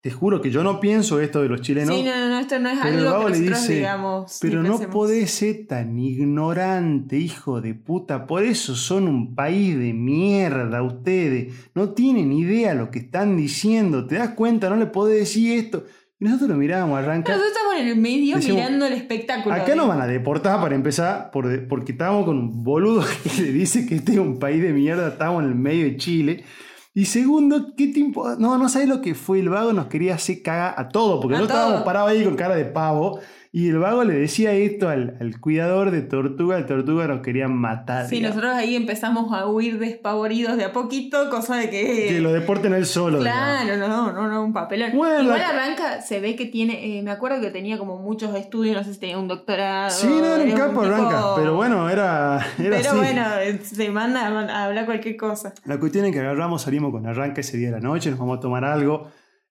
[0.00, 1.94] Te juro que yo no pienso esto de los chilenos.
[1.94, 4.38] sí, no, no, no, esto no es pero algo que le dice, digamos.
[4.40, 8.26] Pero no podés ser tan ignorante, hijo de puta.
[8.26, 11.52] Por eso son un país de mierda ustedes.
[11.74, 14.06] No tienen idea lo que están diciendo.
[14.06, 14.70] ¿Te das cuenta?
[14.70, 15.84] No le podés decir esto.
[16.18, 17.32] Y nosotros lo mirábamos, arranca.
[17.32, 19.54] Nosotros estamos en el medio Decimos, mirando el espectáculo.
[19.54, 23.52] Acá nos van a deportar para empezar, por porque estábamos con un boludo que le
[23.52, 26.44] dice que este es un país de mierda, estamos en el medio de Chile.
[26.92, 28.34] Y segundo, ¿qué tiempo?
[28.36, 29.40] No, no sabes lo que fue.
[29.40, 32.56] El vago nos quería hacer cagar a todo, porque no estábamos parados ahí con cara
[32.56, 33.20] de pavo.
[33.52, 37.48] Y el vago le decía esto al, al cuidador de tortuga, el tortuga nos quería
[37.48, 38.06] matar.
[38.06, 38.36] Sí, digamos.
[38.36, 42.06] nosotros ahí empezamos a huir despavoridos de a poquito, cosa de que.
[42.10, 43.18] Que lo deporten él solo.
[43.18, 43.64] digamos.
[43.64, 44.92] Claro, no, no, no, un papelón.
[44.94, 48.76] Bueno, Igual arranca, se ve que tiene, eh, me acuerdo que tenía como muchos estudios,
[48.76, 49.90] no sé si tenía un doctorado.
[49.90, 52.98] Sí, no era un capo tipo- arranca, pero bueno, era, era Pero así.
[52.98, 53.24] bueno,
[53.64, 55.54] se manda a a hablar cualquier cosa.
[55.64, 58.38] La cuestión es que agarramos, salimos con arranca ese día de la noche, nos vamos
[58.38, 59.10] a tomar algo.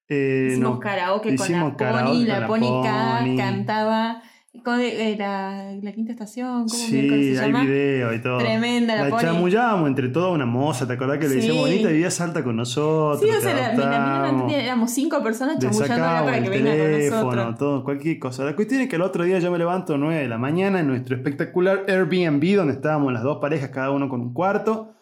[0.09, 4.21] Eh, Hicimos karaoke con la Pony, la la Pony K cantaba
[4.63, 8.39] con eh, la, la quinta estación, ¿cómo Sí, se hay video y todo.
[8.39, 9.19] Tremenda la La Pony.
[9.21, 11.35] chamullábamos entre toda una moza, ¿te acordás que le Sí.
[11.37, 13.21] decíamos bonita vivía salta con nosotros?
[13.21, 16.91] Sí, o sea, la, mina no éramos cinco personas le chamullándola para que venga con
[17.21, 17.57] nosotros.
[17.57, 18.43] todo, cualquier cosa.
[18.43, 20.87] La cuestión es que el otro día yo me levanto 9 de la mañana en
[20.87, 24.93] nuestro espectacular Airbnb, donde estábamos las dos parejas, cada uno con un cuarto.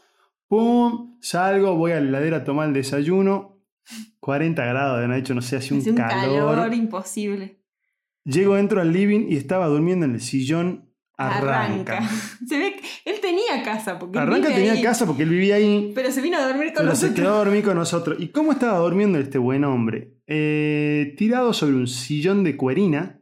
[0.50, 3.57] Pum, salgo, voy a la heladera a tomar el desayuno.
[4.20, 6.56] 40 grados, de hecho, no sé, hacía un, Hace un calor.
[6.56, 7.60] calor imposible.
[8.26, 10.84] Llego, entro al living y estaba durmiendo en el sillón.
[11.20, 12.08] Arranca.
[12.48, 13.98] Se ve que él tenía casa.
[13.98, 15.92] Porque Arranca tenía ahí, casa porque él vivía ahí.
[15.96, 17.16] Pero se vino a dormir con Pero se nosotros.
[17.16, 18.18] quedó a dormir con nosotros.
[18.20, 20.14] ¿Y cómo estaba durmiendo este buen hombre?
[20.28, 23.20] Eh, tirado sobre un sillón de cuerina,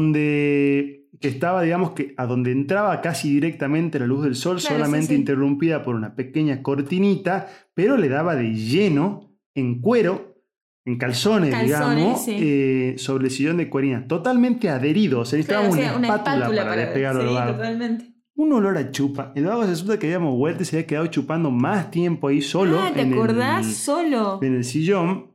[0.00, 4.60] donde que estaba, digamos, que a donde entraba casi directamente la luz del sol, Claro,
[4.60, 5.14] sí, solamente sí.
[5.14, 9.25] interrumpida por una pequeña cortinita, pero le daba de lleno,
[9.56, 10.36] en cuero,
[10.84, 12.36] en calzones, Calzones, digamos, sí.
[12.38, 15.24] eh, sobre el sillón de cuerina, totalmente adherido.
[15.24, 18.12] Claro, necesitaba o sea, una, espátula para, despegarlo sí, al totalmente.
[18.36, 19.32] Un olor a chupa.
[19.34, 22.40] El vago se resulta que habíamos vuelto y se había quedado chupando más tiempo ahí
[22.42, 22.78] solo.
[22.80, 23.66] ah, ¿te en el- acordás?
[23.66, 24.38] Solo.
[24.42, 25.32] en el sillón.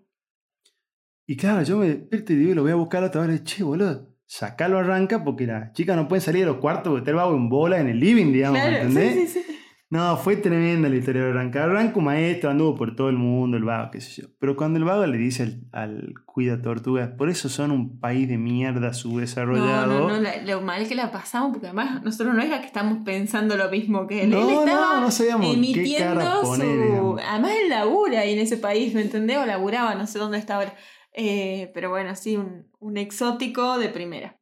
[1.27, 3.43] Y claro, yo me despierto y digo, lo voy a buscar otra vez.
[3.43, 7.11] Che, boludo, sacalo arranca porque las chicas no pueden salir de los cuartos porque está
[7.11, 9.13] el vago en bola en el living, digamos, Claro, ¿entendés?
[9.33, 9.50] sí, sí, sí.
[9.91, 11.65] No, fue tremenda la historia de Arranca.
[11.65, 14.29] Arranca un maestro, anduvo por todo el mundo, el vago, qué sé yo.
[14.39, 18.29] Pero cuando el vago le dice al, al cuida tortugas, por eso son un país
[18.29, 20.07] de mierda No, subdesarrollado.
[20.07, 23.03] no, no, la- lo mal que la pasamos, porque además nosotros no es que estamos
[23.03, 24.29] pensando lo mismo que él.
[24.29, 26.83] No, él estaba no, no sabíamos qué emitiendo cara poner, su.
[26.83, 27.21] digamos.
[27.29, 29.39] Además, él labura ahí en ese país, ¿me entendés?
[29.39, 30.73] O laburaba, no sé dónde está ahora.
[31.13, 34.37] Eh, pero bueno, sí, un, un exótico de primera.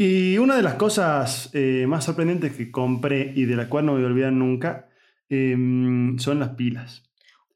[0.00, 3.94] Y una de las cosas eh, más sorprendentes que compré y de la cual no
[3.94, 4.86] me voy a olvidar nunca
[5.28, 7.02] em, son las pilas.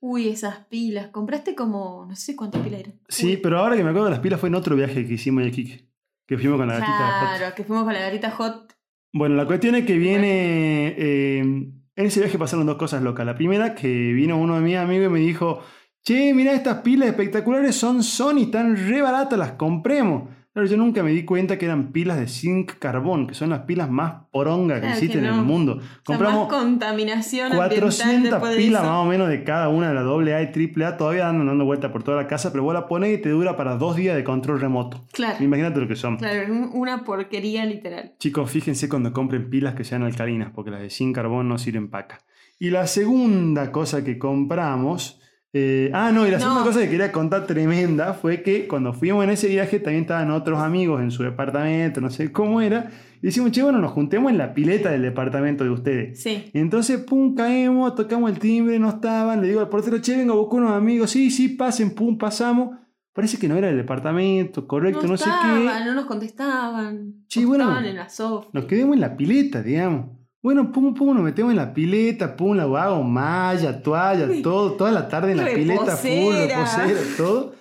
[0.00, 1.06] Uy, esas pilas.
[1.12, 2.04] Compraste como.
[2.04, 2.94] No sé cuántas pilas eran.
[3.06, 5.44] Sí, pero ahora que me acuerdo de las pilas fue en otro viaje que hicimos
[5.44, 5.52] en.
[5.52, 7.38] Que fuimos con la gatita de Hot.
[7.38, 8.74] Claro, que fuimos con la gatita hot.
[9.12, 10.96] Bueno, la cuestión es que viene.
[10.98, 13.24] eh, en ese viaje pasaron dos cosas locas.
[13.24, 15.60] La primera, que vino uno de mis amigos y me dijo:
[16.02, 20.41] Che, mira, estas pilas espectaculares son Sony, están re baratas, las compremos.
[20.52, 23.60] Claro, yo nunca me di cuenta que eran pilas de zinc carbón, que son las
[23.60, 25.72] pilas más poronga que Claro que existen en el mundo.
[25.78, 29.70] O sea, Compramos más contaminación ambiental 400 después de pilas más o menos de cada
[29.70, 32.64] una de la AA y AAA, todavía andan dando vuelta por toda la casa, pero
[32.64, 35.06] vos la pones y te dura para dos días de control remoto.
[35.12, 36.18] Claro, Imagínate lo que son.
[36.18, 38.12] claro, un- una porquería literal.
[38.18, 41.88] Chicos, fíjense cuando compren pilas que sean alcalinas, porque las de sin carbón no sirven
[41.88, 42.18] paca.
[42.58, 45.18] Y la segunda cosa que compramos.
[45.54, 46.44] Eh, ah, no, y la No.
[46.44, 50.30] segunda cosa que quería contar tremenda fue que cuando fuimos en ese viaje también estaban
[50.30, 52.90] otros amigos en su departamento, no sé cómo era.
[53.20, 56.22] Y decimos, che, bueno, nos juntemos en la pileta del departamento de ustedes.
[56.22, 56.50] Sí.
[56.52, 59.40] Y entonces, pum, caemos, tocamos el timbre, no estaban.
[59.42, 61.10] Le digo al portero, che, vengo a buscar unos amigos.
[61.10, 62.78] Sí, sí, pasen, pum, pasamos.
[63.12, 65.84] Parece que no era el departamento, correcto, no, sé qué.
[65.84, 67.26] no nos contestaban.
[67.44, 67.64] Bueno.
[67.64, 68.48] Estaban en la soft.
[68.54, 70.21] Nos quedamos en la pileta, digamos.
[70.42, 74.90] Bueno, pum, pum, nos metemos en la pileta, pum, la hago malla, toalla, todo, toda
[74.90, 76.84] la tarde en la pileta, full, Reposera.
[76.86, 77.54] reposera, todo.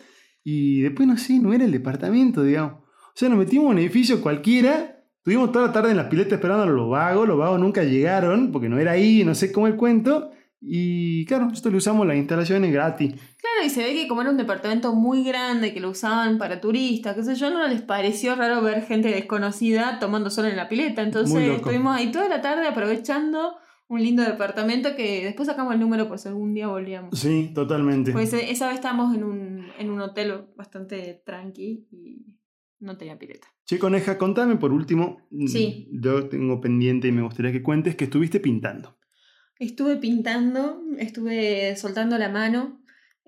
[0.43, 2.73] Y después, no sé, no era el departamento, digamos.
[2.81, 6.35] O sea, nos metimos en un edificio cualquiera, tuvimos toda la tarde en la pileta
[6.35, 9.67] esperando a los vagos, los vagos nunca llegaron, porque no era ahí, no sé cómo
[9.67, 10.31] el cuento.
[10.61, 13.13] Y claro, nosotros le usamos las instalaciones gratis.
[13.13, 16.61] Claro, y se ve que como era un departamento muy grande que lo usaban para
[16.61, 20.69] turistas, qué sé yo, no les pareció raro ver gente desconocida tomando sol en la
[20.69, 21.01] pileta.
[21.01, 23.55] Entonces estuvimos ahí toda la tarde aprovechando
[23.87, 27.19] un lindo departamento que después sacamos el número por si algún día volvíamos.
[27.19, 28.11] Sí, totalmente.
[28.11, 32.25] Pues eh, esa vez estábamos en un, en un hotel bastante tranqui y
[32.79, 33.47] no tenía pileta.
[33.65, 35.17] Che, coneja, contame por último.
[35.47, 35.89] Sí.
[35.91, 38.97] Yo tengo pendiente y me gustaría que cuentes que estuviste pintando.
[39.61, 42.79] Estuve pintando, estuve soltando la mano.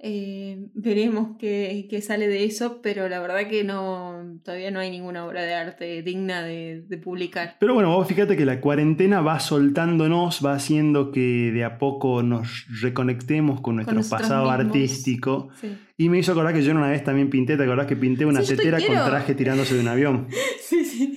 [0.05, 4.89] eh, veremos qué, qué sale de eso, pero la verdad que no todavía no hay
[4.91, 7.55] ninguna obra de arte digna de, de publicar.
[7.59, 12.21] Pero bueno, vos fíjate que la cuarentena va soltándonos, va haciendo que de a poco
[12.21, 14.65] nos reconectemos con nuestro pasado mismos.
[14.65, 15.49] artístico.
[15.61, 18.25] Sí, Y me hizo acordar que yo una vez también pinté, ¿te acordás que pinté
[18.25, 20.27] una Sí, tetera con traje tirándose de un avión?
[20.67, 20.83] sí.
[20.83, 21.12] sí.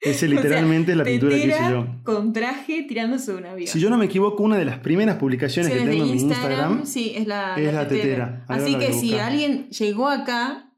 [0.00, 1.86] Ese O sea, literalmente es la pintura que hice yo.
[2.04, 3.66] Con traje tirándose de un avión.
[3.68, 6.86] Si yo no me equivoco, una de las primeras publicaciones que tengo en mi Instagram,
[6.86, 8.44] sí, es la, es la tetera.
[8.48, 10.72] Así la que si alguien llegó acá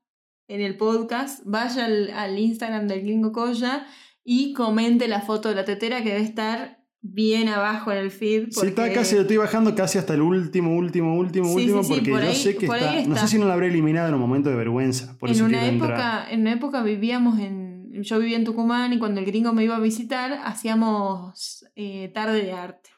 [0.48, 3.86] en el podcast, vaya al, al Instagram del Gringo Colla
[4.24, 8.48] y comente la foto de la tetera que debe estar bien abajo en el feed.
[8.50, 11.82] Sí, está porque- casi, lo estoy bajando casi hasta el último, último, último, Sí, último,
[11.82, 13.68] sí, sí, porque por yo ahí- sé que está, No sé si no lo habré
[13.68, 15.16] eliminado en un momento de vergüenza.
[15.18, 16.32] Por en eso una época, entrar.
[16.32, 17.69] en una época vivíamos en.
[17.92, 22.42] Yo vivía en Tucumán y cuando el gringo me iba a visitar, hacíamos eh, tarde
[22.42, 22.90] de arte.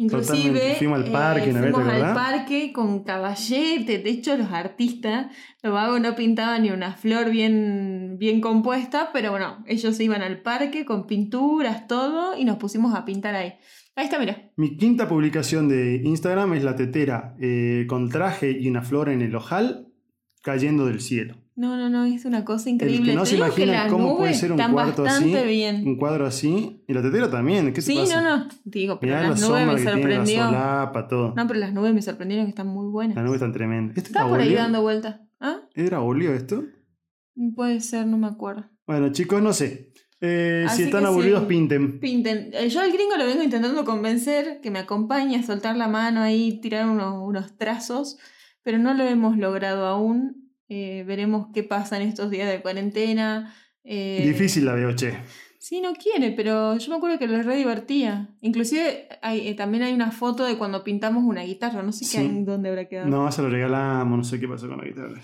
[0.00, 0.74] Inclusive Totalmente.
[0.76, 1.70] Fuimos al parque, eh, ¿no ves?
[1.70, 2.14] ¿Te fuimos al acordás?
[2.14, 3.98] parque con caballete.
[3.98, 5.26] De hecho, los artistas,
[5.60, 10.40] los vagos no pintaban ni una flor bien, bien compuesta, pero bueno, ellos iban al
[10.40, 13.54] parque con pinturas, todo, y nos pusimos a pintar ahí.
[13.96, 14.52] Ahí está, mira.
[14.56, 19.20] Mi quinta publicación de Instagram es la tetera eh, con traje y una flor en
[19.20, 19.88] el ojal.
[20.42, 21.34] cayendo del cielo.
[21.58, 22.98] No, no, no, es una cosa increíble.
[23.00, 25.04] El que no Te se digo imagina las cómo puede nubes ser un están cuarto
[25.04, 25.82] así, bien.
[25.88, 28.22] un cuadro así, y la tetera también, ¿qué Sí, pasa?
[28.22, 28.48] no, no.
[28.64, 30.44] Digo, pero Mirá las nubes me que tiene, la sorprendió.
[30.44, 31.34] solapa, todo.
[31.36, 33.16] No, pero las nubes me sorprendieron que están muy buenas.
[33.16, 33.92] La nube está tremenda.
[33.96, 35.20] ¿Esto Estaba era por ahí dando vueltas.
[35.40, 35.62] ¿Ah?
[35.74, 36.62] ¿Era óleo esto?
[37.56, 38.64] Puede ser, no me acuerdo.
[38.86, 39.92] Bueno, chicos, no sé.
[40.20, 41.46] Eh, si están aburridos, sí.
[41.48, 41.98] pinten.
[42.00, 42.50] Pinten.
[42.52, 46.20] Eh, Yo al gringo lo vengo intentando convencer que me acompañe a soltar la mano
[46.22, 48.16] ahí, tirar unos, unos trazos,
[48.62, 50.47] pero no lo hemos logrado aún.
[50.68, 53.54] Eh, veremos qué pasa en estos días de cuarentena.
[53.84, 55.14] Eh, Difícil la veo, che.
[55.60, 58.28] Sí, no quiere, pero yo me acuerdo que lo re divertía.
[58.40, 62.16] Inclusive hay, eh, también hay una foto de cuando pintamos una guitarra, no sé Sí.
[62.18, 63.08] qué, en dónde habrá quedado.
[63.08, 65.20] No, se lo regalamos, no sé qué pasó con la guitarra.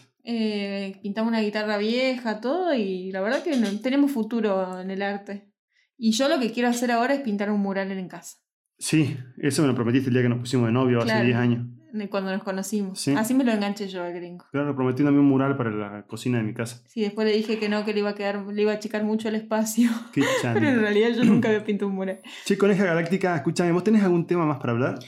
[1.02, 5.50] Pintamos una guitarra vieja, todo, y la verdad que no- tenemos futuro en el arte.
[5.96, 8.38] Y yo lo que quiero hacer ahora es pintar un mural en casa,
[8.76, 11.24] Sí, eso me lo prometiste el día que nos pusimos de novio hace Claro.
[11.24, 11.66] 10 años.
[11.94, 12.98] De cuando nos conocimos.
[12.98, 13.14] Sí.
[13.16, 14.44] Así me lo enganché yo al gringo.
[14.50, 16.82] Claro, prometiéndome un mural para la cocina de mi casa.
[16.88, 19.04] Sí, después le dije que no, que le iba a quedar, le iba a achicar
[19.04, 19.88] mucho el espacio.
[20.12, 22.20] Qué Pero en realidad yo nunca había pintado un mural.
[22.44, 24.98] Che, Coneja Galáctica, escúchame, ¿vos tenés algún tema más para hablar?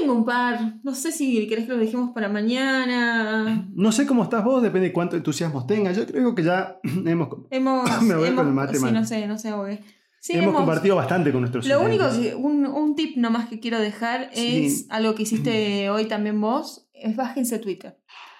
[0.00, 0.80] Tengo un par.
[0.82, 3.68] No sé si querés que lo dejemos para mañana.
[3.74, 5.96] No sé cómo estás vos, depende de cuánto entusiasmo tengas.
[5.96, 8.02] Yo creo que ya hemos, Hemos.
[8.02, 9.80] Me voy hemos- con el mate sí, no sé, no sé, ahogué.
[10.20, 13.60] Sí, hemos hemos- compartido bastante con nuestros Lo único que, un, un tip nomás que
[13.60, 14.66] quiero dejar Sí.
[14.66, 17.98] es algo que hiciste hoy también vos, es bájense Twitter.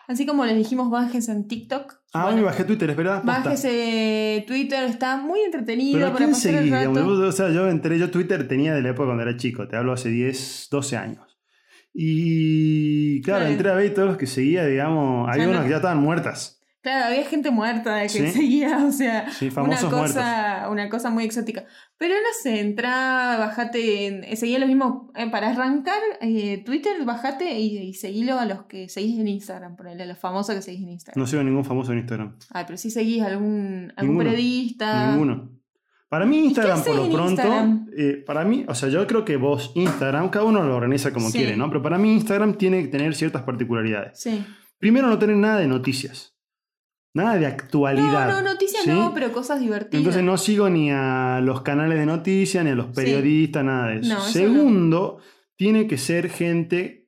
[0.08, 1.94] Así como les dijimos, bájense en TikTok.
[2.14, 3.20] Ah, bueno, me bajé Twitter, espera.
[3.22, 6.72] bájese Twitter, está muy entretenido Pero ¿a para quién pasar el seguís?
[6.72, 6.90] rato.
[6.92, 7.18] digamos?
[7.18, 9.92] O sea, yo entré, yo Twitter tenía de la época cuando era chico, te hablo
[9.92, 11.38] hace 10, 12 años.
[11.92, 13.52] Y claro, Claro.
[13.52, 15.98] entré a ver todos los que seguía, digamos, había Ya unas no- que ya estaban
[15.98, 16.57] muertas.
[16.80, 18.28] Claro, había gente muerta que Sí.
[18.28, 21.64] seguía, o sea, Sí, una cosa, una cosa muy exótica.
[21.98, 25.10] Pero no sé, entrá, bajate, en- seguí lo mismo.
[25.16, 29.74] eh, para arrancar eh, Twitter, bajate y, y seguilo a los que seguís en Instagram,
[29.74, 31.20] ponele a los famosos que seguís en Instagram.
[31.20, 32.36] No sigo ningún famoso en Instagram.
[32.52, 34.30] Ay, pero si seguís algún, algún Ninguno.
[34.30, 35.10] periodista.
[35.12, 35.50] Ninguno.
[36.08, 37.42] Para mí Instagram, por lo pronto,
[37.96, 41.28] eh, para mí, o sea, yo creo que vos, Instagram, cada uno lo organiza como
[41.28, 41.38] Sí.
[41.38, 41.68] quiere, ¿no?
[41.68, 44.18] Pero para mí Instagram tiene que tener ciertas particularidades.
[44.18, 44.42] Sí.
[44.78, 46.34] Primero, no tener nada de noticias.
[47.14, 48.28] Nada de No, actualidad.
[48.28, 48.90] no, noticias ¿sí?
[48.90, 49.98] no, pero cosas divertidas.
[50.00, 52.92] Entonces no sigo ni a los canales de noticias, ni a los Sí.
[52.94, 54.08] periodistas, nada de eso.
[54.14, 55.18] No, eso Segundo,
[55.56, 57.06] tiene que ser gente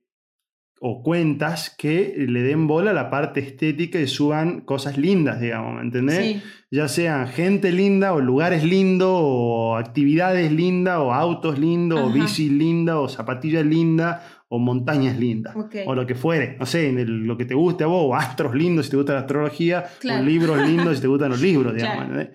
[0.82, 5.74] o cuentas que le den bola a la parte estética y suban cosas lindas, digamos,
[5.74, 6.16] ¿me entendés?
[6.18, 12.06] Sí, Ya sean gente linda, o lugares lindos, o actividades lindas, o autos lindos, o
[12.06, 12.14] Ajá.
[12.14, 14.22] bicis lindas, o zapatillas lindas,
[14.52, 15.54] o montañas lindas.
[15.86, 18.14] O lo que fuere, no sé, en el- lo que te guste a vos, o
[18.16, 20.22] astros lindos si te gusta la astrología, Claro.
[20.22, 22.26] o libros lindos si te gustan los libros, digamos.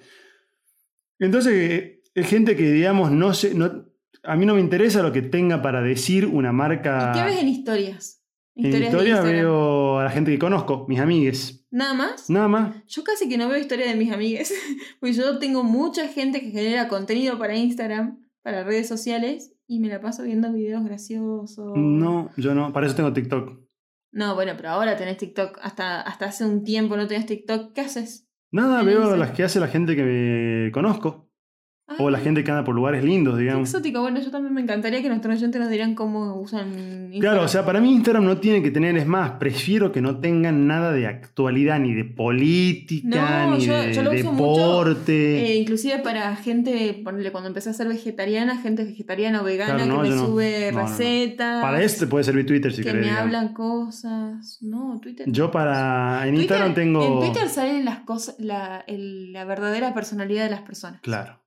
[1.19, 3.85] Entonces, eh, es gente que, digamos, no sé, no,
[4.23, 7.11] a mí no me interesa lo que tenga para decir una marca.
[7.13, 8.21] ¿Y qué ves en historias?
[8.55, 9.35] En Historias de historia Instagram.
[9.41, 11.67] veo a la gente que conozco, mis amigues.
[11.71, 12.29] ¿Nada más?
[12.29, 12.75] Nada más.
[12.87, 14.49] Yo casi que no veo historia de mis amigas,
[15.01, 19.87] porque yo tengo mucha gente que genera contenido para Instagram, para redes sociales, y me
[19.87, 21.57] la paso viendo videos graciosos.
[21.75, 22.71] No, yo no.
[22.71, 23.59] Para eso tengo TikTok.
[24.11, 25.57] No, bueno, pero ahora tenés TikTok.
[25.63, 27.73] Hasta, hasta hace un tiempo no tenías TikTok.
[27.73, 28.29] ¿Qué haces?
[28.51, 31.27] Nada, veo las que hace la gente que me conozco.
[31.99, 33.69] O la Ah, gente que anda por lugares lindos, qué digamos.
[33.69, 34.01] exótico.
[34.01, 37.19] Bueno, yo también me encantaría que nuestros oyentes nos dieran cómo usan Instagram.
[37.21, 40.19] Claro, o sea, para mí Instagram no tiene que tener, es más, prefiero que no
[40.19, 44.95] tengan nada de actualidad, ni de política, No, ni yo- de yo lo uso mucho.
[45.07, 49.93] Eh, inclusive para gente, ponele, cuando empecé a ser vegetariana, gente vegetariana o vegana Claro,
[49.97, 51.61] no, que me sube No, recetas.
[51.61, 53.01] para eso te puede servir Twitter si que querés.
[53.01, 53.25] me digamos.
[53.25, 54.57] hablan cosas.
[54.61, 55.25] No, Twitter.
[55.29, 56.21] Yo para.
[56.27, 57.03] En Twitter- Instagram tengo.
[57.23, 60.99] En Twitter salen las cosas, la, el- la verdadera personalidad de las personas.
[61.01, 61.39] Claro.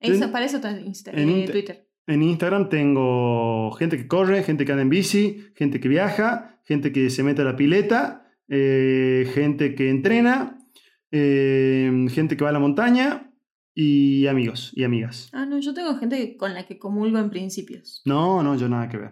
[0.00, 1.88] Eso, En- para eso está Insta- en eh, Twitter.
[2.06, 6.90] En Instagram tengo gente que corre, gente que anda en bici, gente que viaja, gente
[6.92, 10.58] que se mete a la pileta, eh, gente que entrena,
[11.10, 13.32] eh, gente que va a la montaña
[13.74, 15.28] y amigos y amigas.
[15.32, 18.02] Ah, no, yo tengo gente con la que comulgo en principios.
[18.04, 19.10] No, no, yo nada que ver.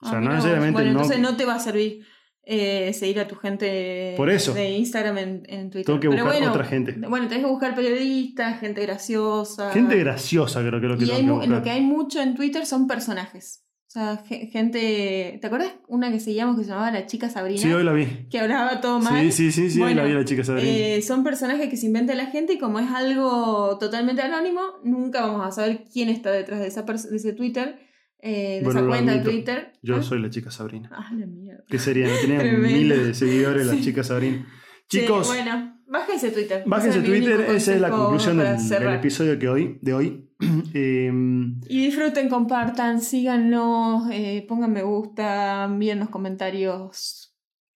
[0.00, 0.44] O sea, Ah, no mirá vos.
[0.44, 2.04] necesariamente Bueno, no- entonces no te va a servir
[2.44, 4.52] eh, seguir a tu gente Por eso.
[4.54, 5.86] de Instagram en, en Twitter.
[5.86, 6.92] Tengo que Pero buscar bueno, otra gente.
[7.08, 9.70] Bueno, tenés que buscar periodistas, gente graciosa.
[9.72, 11.48] Gente graciosa creo que lo que Y hay que mu- buscar.
[11.50, 13.60] lo que hay mucho en Twitter son personajes.
[13.86, 15.36] O sea, ge- gente.
[15.40, 17.60] ¿Te acuerdas una que seguíamos que se llamaba La Chica Sabrina?
[17.60, 18.06] Sí, hoy la vi.
[18.30, 19.20] Que hablaba todo mal.
[19.22, 20.66] Sí, sí, sí, sí, hoy la vi la chica Sabrina.
[20.70, 25.20] Eh, son personajes que se inventa la gente y como es algo totalmente anónimo, nunca
[25.26, 27.78] vamos a saber quién está detrás de, esa de ese Twitter,
[28.22, 29.30] eh, de Bueno, esa lo cuenta de admito.
[29.30, 29.72] Twitter.
[29.82, 30.88] Yo Ah, soy la chica Sabrina.
[30.92, 31.64] Ah, la mierda.
[31.68, 32.06] ¿Qué sería?
[32.24, 32.68] Tremendo.
[32.68, 33.82] miles de seguidores la Sí.
[33.82, 34.46] chica Sabrina.
[34.88, 36.62] Sí, Chicos, bueno, bájense Twitter.
[36.66, 40.28] bájense es Twitter, esa es la conclusión del, episodio que hoy, de hoy.
[40.74, 47.34] Em, Y disfruten, compartan, síganos, eh, pongan me gusta, envíennos comentarios.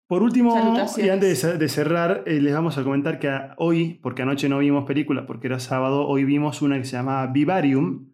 [0.08, 0.54] Por último,
[0.98, 4.48] y antes de ce- de cerrar, eh, les vamos a comentar que hoy, porque anoche
[4.48, 8.12] no vimos película, porque era sábado, hoy vimos una que se llama Vivarium,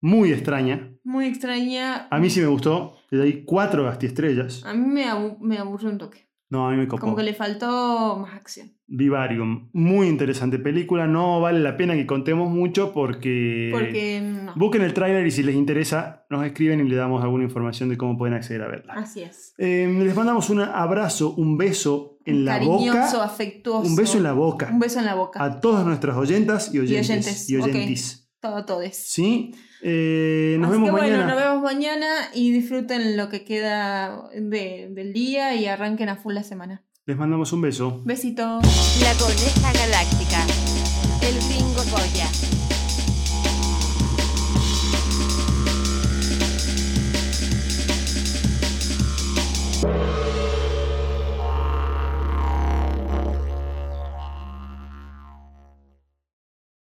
[0.00, 0.91] muy extraña.
[1.04, 2.06] Muy extraña.
[2.10, 4.64] A mí sí me gustó, le doy cuatro gastiestrellas.
[4.64, 6.28] A mí me, abu- me aburrió un toque.
[6.48, 7.00] No, a mí me copó.
[7.00, 8.72] Como que le faltó más acción.
[8.86, 13.70] Vivarium, muy interesante película, no vale la pena que contemos mucho porque...
[13.72, 14.52] Porque no.
[14.54, 17.96] Busquen el tráiler y si les interesa, nos escriben y le damos alguna información de
[17.96, 18.92] cómo pueden acceder a verla.
[18.92, 19.54] Así es.
[19.56, 23.24] Eh, les mandamos un abrazo, un beso en la Cariñoso, boca.
[23.24, 23.88] afectuoso.
[23.88, 24.68] Un beso en la boca.
[24.70, 25.42] Un beso en la boca.
[25.42, 27.08] A todas nuestras oyentas y oyentes.
[27.08, 27.64] oyentes, y ok.
[27.64, 28.30] oyentis.
[28.40, 28.96] Todo, todes.
[29.10, 29.54] ¿Sí?
[29.84, 31.34] Eh, nos Así vemos que bueno, mañana.
[31.34, 36.34] nos vemos mañana y disfruten lo que queda de- del día y arranquen a full
[36.34, 36.84] la semana.
[37.04, 38.00] Les mandamos un beso.
[38.04, 38.42] Besito.
[39.00, 40.46] La Coneja Galáctica.
[41.20, 42.28] El Bingo Goya.